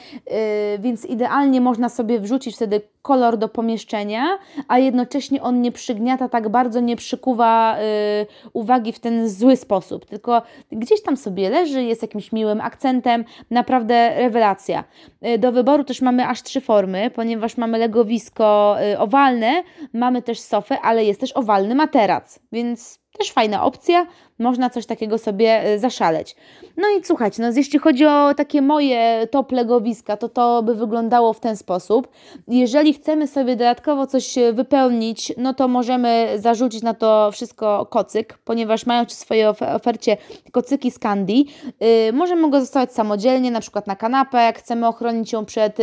y, 0.77 0.79
więc 0.79 1.05
idealnie 1.05 1.61
można 1.61 1.89
sobie 1.89 2.21
wrzucić 2.21 2.57
wtedy 2.57 2.81
kolor 3.03 3.39
do 3.39 3.49
pomieszczenia, 3.49 4.39
a 4.69 4.79
jednocześnie 4.79 5.43
on 5.43 5.61
nie 5.61 5.73
przygniata 5.73 6.29
tak 6.29 6.49
bardzo, 6.49 6.81
nie 6.81 6.97
przykuwa 6.97 7.79
y, 7.79 8.51
uwagi 8.53 8.93
w 8.93 9.01
ten 9.01 9.29
zły 9.29 9.57
sposób, 9.57 10.07
tylko 10.07 10.43
gdzieś 10.73 11.03
tam 11.03 11.17
sobie 11.17 11.51
leży, 11.51 11.85
jest 11.85 12.03
jakimś 12.03 12.33
miłym 12.33 12.61
akcentem, 12.61 13.25
naprawdę 13.51 14.15
rewelacja. 14.17 14.85
Y, 15.27 15.39
do 15.39 15.53
wyboru 15.53 15.85
też 15.85 16.03
mamy 16.03 16.27
aż 16.29 16.43
trzy 16.43 16.61
formy, 16.61 17.11
ponieważ 17.11 17.57
mamy 17.57 17.79
legowisko 17.79 18.77
owalne, 18.99 19.63
mamy 19.93 20.23
też 20.23 20.41
sofę, 20.41 20.81
ale 20.81 21.05
jest 21.05 21.21
też 21.21 21.33
owalny 21.37 21.75
materac, 21.75 22.39
więc 22.53 23.02
też 23.23 23.33
fajna 23.33 23.65
opcja, 23.65 24.07
można 24.39 24.71
coś 24.71 24.87
takiego 24.87 25.19
sobie 25.19 25.63
e, 25.65 25.79
zaszaleć. 25.79 26.37
No 26.77 26.89
i 26.89 27.05
słuchajcie, 27.05 27.43
no 27.43 27.49
jeśli 27.57 27.79
chodzi 27.79 28.07
o 28.07 28.35
takie 28.37 28.63
moje 28.63 29.27
top 29.31 29.53
legowiska, 29.53 30.17
to 30.17 30.29
to 30.29 30.63
by 30.63 30.75
wyglądało 30.75 31.33
w 31.33 31.41
ten 31.41 31.57
sposób. 31.57 32.09
Jeżeli 32.49 32.95
chcemy 32.95 33.27
sobie 33.27 33.57
dodatkowo 33.57 34.07
coś 34.07 34.39
e, 34.39 34.53
wypełnić, 34.53 35.33
no 35.37 35.55
to 35.55 35.69
możemy 35.69 36.29
zarzucić 36.37 36.83
na 36.83 36.95
to 36.95 37.31
wszystko 37.33 37.87
kocyk, 37.87 38.39
ponieważ 38.45 38.87
mają 38.87 39.05
w 39.05 39.13
swojej 39.13 39.47
ofercie 39.75 40.17
kocyki 40.53 40.91
z 40.91 40.99
candy. 40.99 41.33
Yy, 41.33 42.13
możemy 42.13 42.51
go 42.51 42.61
zostawiać 42.61 42.93
samodzielnie, 42.93 43.51
na 43.51 43.61
przykład 43.61 43.87
na 43.87 43.97
kanapę, 43.97 44.39
jak 44.39 44.59
chcemy 44.59 44.87
ochronić 44.87 45.33
ją 45.33 45.45
przed 45.45 45.79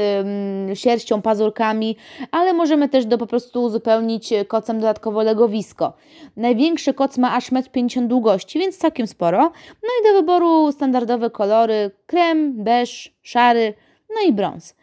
sierścią, 0.73 1.21
pazurkami, 1.21 1.95
ale 2.32 2.54
możemy 2.54 2.89
też 2.89 3.06
do 3.06 3.17
po 3.17 3.28
prostu 3.28 3.63
uzupełnić 3.63 4.34
kocem 4.47 4.80
dodatkowo 4.80 5.23
legowisko. 5.23 5.93
Największy 6.38 6.93
koc 6.93 7.17
ma 7.17 7.29
aż 7.32 7.52
1,50 7.52 7.98
m 7.98 8.08
długości, 8.08 8.60
więc 8.60 8.78
całkiem 8.78 9.08
sporo. 9.08 9.52
No 9.84 9.89
i 10.02 10.08
do 10.08 10.20
wyboru 10.20 10.72
standardowe 10.72 11.30
kolory 11.30 11.92
krem, 12.06 12.63
beż, 12.63 13.13
szary, 13.22 13.74
no 14.15 14.30
i 14.30 14.34
brąz. 14.34 14.76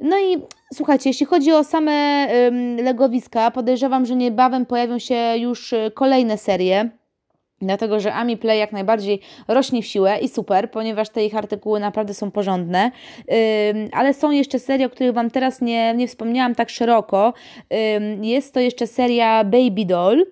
No 0.00 0.18
i 0.18 0.42
słuchajcie, 0.74 1.10
jeśli 1.10 1.26
chodzi 1.26 1.52
o 1.52 1.64
same 1.64 2.28
legowiska, 2.82 3.50
podejrzewam, 3.50 4.06
że 4.06 4.16
niebawem 4.16 4.66
pojawią 4.66 4.98
się 4.98 5.34
już 5.36 5.72
y, 5.72 5.90
kolejne 5.94 6.38
serie 6.38 6.90
Dlatego, 7.62 8.00
że 8.00 8.14
Ami 8.14 8.36
Play 8.36 8.58
jak 8.58 8.72
najbardziej 8.72 9.20
rośnie 9.48 9.82
w 9.82 9.86
siłę 9.86 10.18
i 10.18 10.28
super, 10.28 10.70
ponieważ 10.70 11.08
te 11.08 11.24
ich 11.24 11.36
artykuły 11.36 11.80
naprawdę 11.80 12.14
są 12.14 12.30
porządne. 12.30 12.90
Ale 13.92 14.14
są 14.14 14.30
jeszcze 14.30 14.58
serie, 14.58 14.86
o 14.86 14.90
których 14.90 15.12
Wam 15.12 15.30
teraz 15.30 15.60
nie, 15.60 15.94
nie 15.94 16.08
wspomniałam 16.08 16.54
tak 16.54 16.70
szeroko. 16.70 17.32
Jest 18.22 18.54
to 18.54 18.60
jeszcze 18.60 18.86
seria 18.86 19.44
Baby 19.44 19.84
Doll 19.86 20.26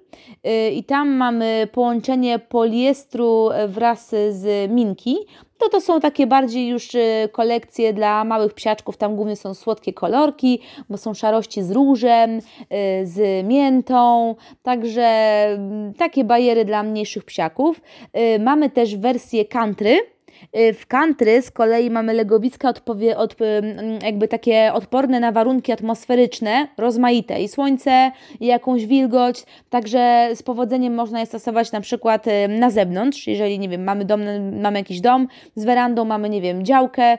yy, 0.44 0.70
i 0.70 0.84
tam 0.84 1.08
mamy 1.08 1.68
połączenie 1.72 2.38
poliestru 2.38 3.48
wraz 3.68 4.14
z 4.30 4.70
minki 4.70 5.16
to 5.60 5.68
to 5.68 5.80
są 5.80 6.00
takie 6.00 6.26
bardziej 6.26 6.68
już 6.68 6.94
y, 6.94 7.28
kolekcje 7.32 7.92
dla 7.92 8.24
małych 8.24 8.54
psiaczków, 8.54 8.96
tam 8.96 9.16
głównie 9.16 9.36
są 9.36 9.54
słodkie 9.54 9.92
kolorki, 9.92 10.60
bo 10.88 10.96
są 10.96 11.14
szarości 11.14 11.62
z 11.62 11.70
różem, 11.70 12.38
y, 12.38 12.40
z 13.06 13.46
miętą, 13.46 14.34
także 14.62 15.02
mm, 15.02 15.94
takie 15.94 16.24
bajery 16.24 16.64
dla 16.64 16.82
mniejszych 16.82 17.24
psiaków. 17.24 17.80
Y, 18.36 18.38
mamy 18.38 18.70
też 18.70 18.96
wersję 18.96 19.44
country, 19.44 19.98
w 20.74 20.87
country 20.87 21.42
z 21.42 21.50
kolei 21.50 21.90
mamy 21.90 22.12
legowiska 22.12 22.68
odpowie, 22.68 23.16
od, 23.16 23.37
jakby 24.03 24.29
takie 24.29 24.72
odporne 24.72 25.20
na 25.20 25.33
warunki 25.33 25.72
atmosferyczne, 25.72 26.68
rozmaite 26.79 27.42
i 27.42 27.48
słońce, 27.48 28.11
i 28.40 28.46
jakąś 28.46 28.87
wilgoć, 28.87 29.42
także 29.70 30.31
z 30.35 30.42
powodzeniem 30.42 30.94
można 30.94 31.20
je 31.20 31.26
stosować 31.26 31.72
na 31.72 31.81
przykład 31.81 32.24
na 32.48 32.70
zewnątrz, 32.70 33.26
jeżeli 33.26 33.59
nie 33.59 33.68
wiem, 33.68 33.85
mamy, 33.85 34.05
dom, 34.05 34.20
mamy 34.61 34.79
jakiś 34.79 35.00
dom 35.00 35.29
z 35.55 35.64
werandą, 35.64 36.05
mamy 36.05 36.31
nie 36.31 36.40
wiem, 36.40 36.64
działkę, 36.64 37.18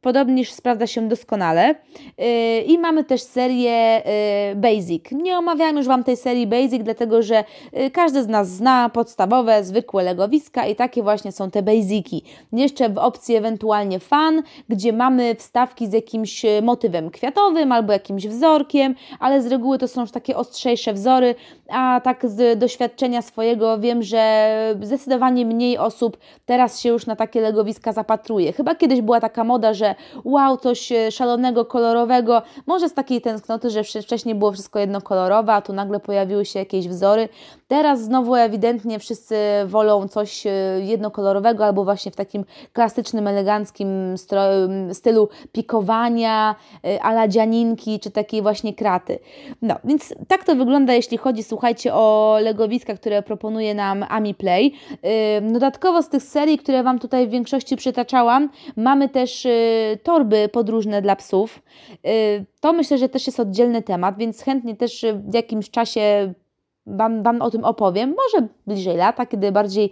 podobnież 0.00 0.52
sprawdza 0.52 0.86
się 0.86 1.08
doskonale. 1.08 1.74
Y, 2.20 2.60
I 2.60 2.78
mamy 2.78 3.04
też 3.04 3.22
serię 3.22 4.02
y, 4.52 4.56
Basic. 4.56 5.04
Nie 5.12 5.38
omawiam 5.38 5.76
już 5.76 5.86
Wam 5.86 6.04
tej 6.04 6.16
serii 6.16 6.46
Basic, 6.46 6.82
dlatego 6.82 7.22
że 7.22 7.44
każdy 7.92 8.22
z 8.22 8.28
nas 8.28 8.48
zna 8.48 8.88
podstawowe, 8.88 9.64
zwykłe 9.64 10.02
legowiska 10.02 10.66
i 10.66 10.76
takie 10.76 11.02
właśnie 11.02 11.32
są 11.32 11.50
te 11.50 11.62
basiki. 11.62 12.24
Nie 12.52 12.61
jeszcze 12.62 12.88
w 12.88 12.98
opcji 12.98 13.36
ewentualnie 13.36 14.00
fan, 14.00 14.42
gdzie 14.68 14.92
mamy 14.92 15.34
wstawki 15.34 15.86
z 15.86 15.92
jakimś 15.92 16.42
motywem 16.62 17.10
kwiatowym 17.10 17.72
albo 17.72 17.92
jakimś 17.92 18.26
wzorkiem, 18.26 18.94
ale 19.20 19.42
z 19.42 19.46
reguły 19.46 19.78
to 19.78 19.88
są 19.88 20.00
już 20.00 20.10
takie 20.10 20.36
ostrzejsze 20.36 20.92
wzory, 20.92 21.34
a 21.68 22.00
tak 22.04 22.26
z 22.28 22.58
doświadczenia 22.58 23.22
swojego 23.22 23.78
wiem, 23.78 24.02
że 24.02 24.74
zdecydowanie 24.82 25.46
mniej 25.46 25.78
osób 25.78 26.16
teraz 26.46 26.80
się 26.80 26.88
już 26.88 27.06
na 27.06 27.16
takie 27.16 27.40
legowiska 27.40 27.92
zapatruje. 27.92 28.52
Chyba 28.52 28.74
kiedyś 28.74 29.00
była 29.00 29.20
taka 29.20 29.44
moda, 29.44 29.74
że 29.74 29.94
wow, 30.24 30.56
coś 30.56 30.92
szalonego, 31.10 31.64
kolorowego, 31.64 32.42
może 32.66 32.88
z 32.88 32.94
takiej 32.94 33.20
tęsknoty, 33.20 33.70
że 33.70 33.84
wcześniej 33.84 34.34
było 34.34 34.52
wszystko 34.52 34.78
jednokolorowe, 34.78 35.52
a 35.52 35.62
tu 35.62 35.72
nagle 35.72 36.00
pojawiły 36.00 36.44
się 36.44 36.58
jakieś 36.58 36.88
wzory. 36.88 37.28
Teraz 37.68 38.02
znowu 38.02 38.34
ewidentnie 38.34 38.98
wszyscy 38.98 39.36
wolą 39.66 40.08
coś 40.08 40.46
e, 40.46 40.50
jednokolorowego 40.80 41.64
albo 41.64 41.84
właśnie 41.84 42.12
w 42.12 42.16
takim 42.16 42.44
klasycznym, 42.72 43.26
eleganckim 43.26 44.14
stylu 44.92 45.28
pikowania, 45.52 46.54
e, 46.84 47.02
ala 47.02 47.28
dzianinki 47.28 48.00
czy 48.00 48.10
takiej 48.10 48.42
właśnie 48.42 48.74
kraty. 48.74 49.18
No, 49.62 49.76
więc 49.84 50.14
tak 50.28 50.44
to 50.44 50.56
wygląda, 50.56 50.94
jeśli 50.94 51.18
chodzi, 51.18 51.42
słuchajcie, 51.42 51.94
o 51.94 52.36
legowiska, 52.40 52.94
które 52.94 53.22
proponuje 53.22 53.74
nam 53.74 54.04
Ami 54.08 54.34
Play. 54.34 54.72
E, 55.02 55.40
dodatkowo 55.40 56.02
z 56.02 56.08
tych 56.08 56.22
serii, 56.22 56.58
które 56.58 56.82
Wam 56.82 56.98
tutaj 56.98 57.26
w 57.26 57.30
większości 57.30 57.76
przytaczałam, 57.76 58.48
mamy 58.76 59.08
też 59.08 59.46
torby 60.02 60.48
podróżne 60.48 61.02
dla 61.02 61.16
psów. 61.16 61.62
To 62.60 62.72
myślę, 62.72 62.98
że 62.98 63.08
też 63.08 63.26
jest 63.26 63.40
oddzielny 63.40 63.82
temat, 63.82 64.18
więc 64.18 64.42
chętnie 64.42 64.76
też 64.76 65.04
w 65.14 65.34
jakimś 65.34 65.70
czasie 65.70 66.34
Wam, 66.86 67.22
wam 67.22 67.42
o 67.42 67.50
tym 67.50 67.64
opowiem. 67.64 68.14
Może 68.16 68.48
bliżej 68.66 68.96
lata, 68.96 69.26
kiedy 69.26 69.52
bardziej 69.52 69.90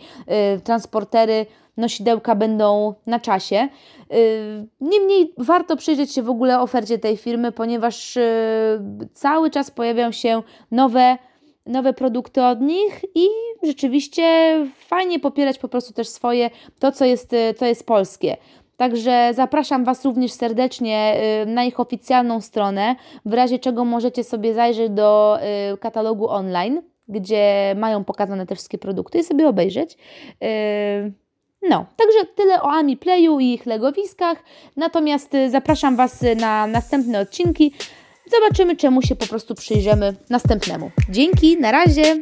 y, 0.56 0.60
transportery, 0.60 1.46
nosidełka 1.76 2.34
będą 2.34 2.94
na 3.06 3.20
czasie. 3.20 3.68
Y, 4.12 4.66
niemniej 4.80 5.34
warto 5.38 5.76
przyjrzeć 5.76 6.12
się 6.12 6.22
w 6.22 6.30
ogóle 6.30 6.60
ofercie 6.60 6.98
tej 6.98 7.16
firmy, 7.16 7.52
ponieważ 7.52 8.16
y, 8.16 8.22
cały 9.14 9.50
czas 9.50 9.70
pojawiają 9.70 10.12
się 10.12 10.42
nowe, 10.70 11.18
nowe 11.66 11.92
produkty 11.92 12.44
od 12.44 12.60
nich 12.60 13.04
i 13.14 13.26
rzeczywiście 13.62 14.56
fajnie 14.86 15.18
popierać 15.18 15.58
po 15.58 15.68
prostu 15.68 15.92
też 15.92 16.08
swoje, 16.08 16.50
to 16.78 16.92
co 16.92 17.04
jest, 17.04 17.30
co 17.56 17.66
jest 17.66 17.86
polskie. 17.86 18.36
Także 18.80 19.30
zapraszam 19.34 19.84
Was 19.84 20.04
również 20.04 20.32
serdecznie 20.32 21.20
y, 21.42 21.46
na 21.46 21.64
ich 21.64 21.80
oficjalną 21.80 22.40
stronę, 22.40 22.96
w 23.26 23.32
razie 23.32 23.58
czego 23.58 23.84
możecie 23.84 24.24
sobie 24.24 24.54
zajrzeć 24.54 24.90
do 24.90 25.38
y, 25.72 25.78
katalogu 25.78 26.28
online, 26.28 26.82
gdzie 27.08 27.74
mają 27.78 28.04
pokazane 28.04 28.46
te 28.46 28.54
wszystkie 28.54 28.78
produkty 28.78 29.18
i 29.18 29.24
sobie 29.24 29.48
obejrzeć. 29.48 29.92
Y, 29.92 31.12
no, 31.62 31.86
także 31.96 32.34
tyle 32.36 32.62
o 32.62 32.70
Ami 32.70 32.96
Playu 32.96 33.40
i 33.40 33.52
ich 33.52 33.66
legowiskach. 33.66 34.42
Natomiast 34.76 35.32
zapraszam 35.48 35.96
Was 35.96 36.24
na 36.36 36.66
następne 36.66 37.20
odcinki. 37.20 37.72
Zobaczymy, 38.30 38.76
czemu 38.76 39.02
się 39.02 39.16
po 39.16 39.26
prostu 39.26 39.54
przyjrzymy 39.54 40.14
następnemu. 40.30 40.90
Dzięki, 41.10 41.60
na 41.60 41.72
razie! 41.72 42.16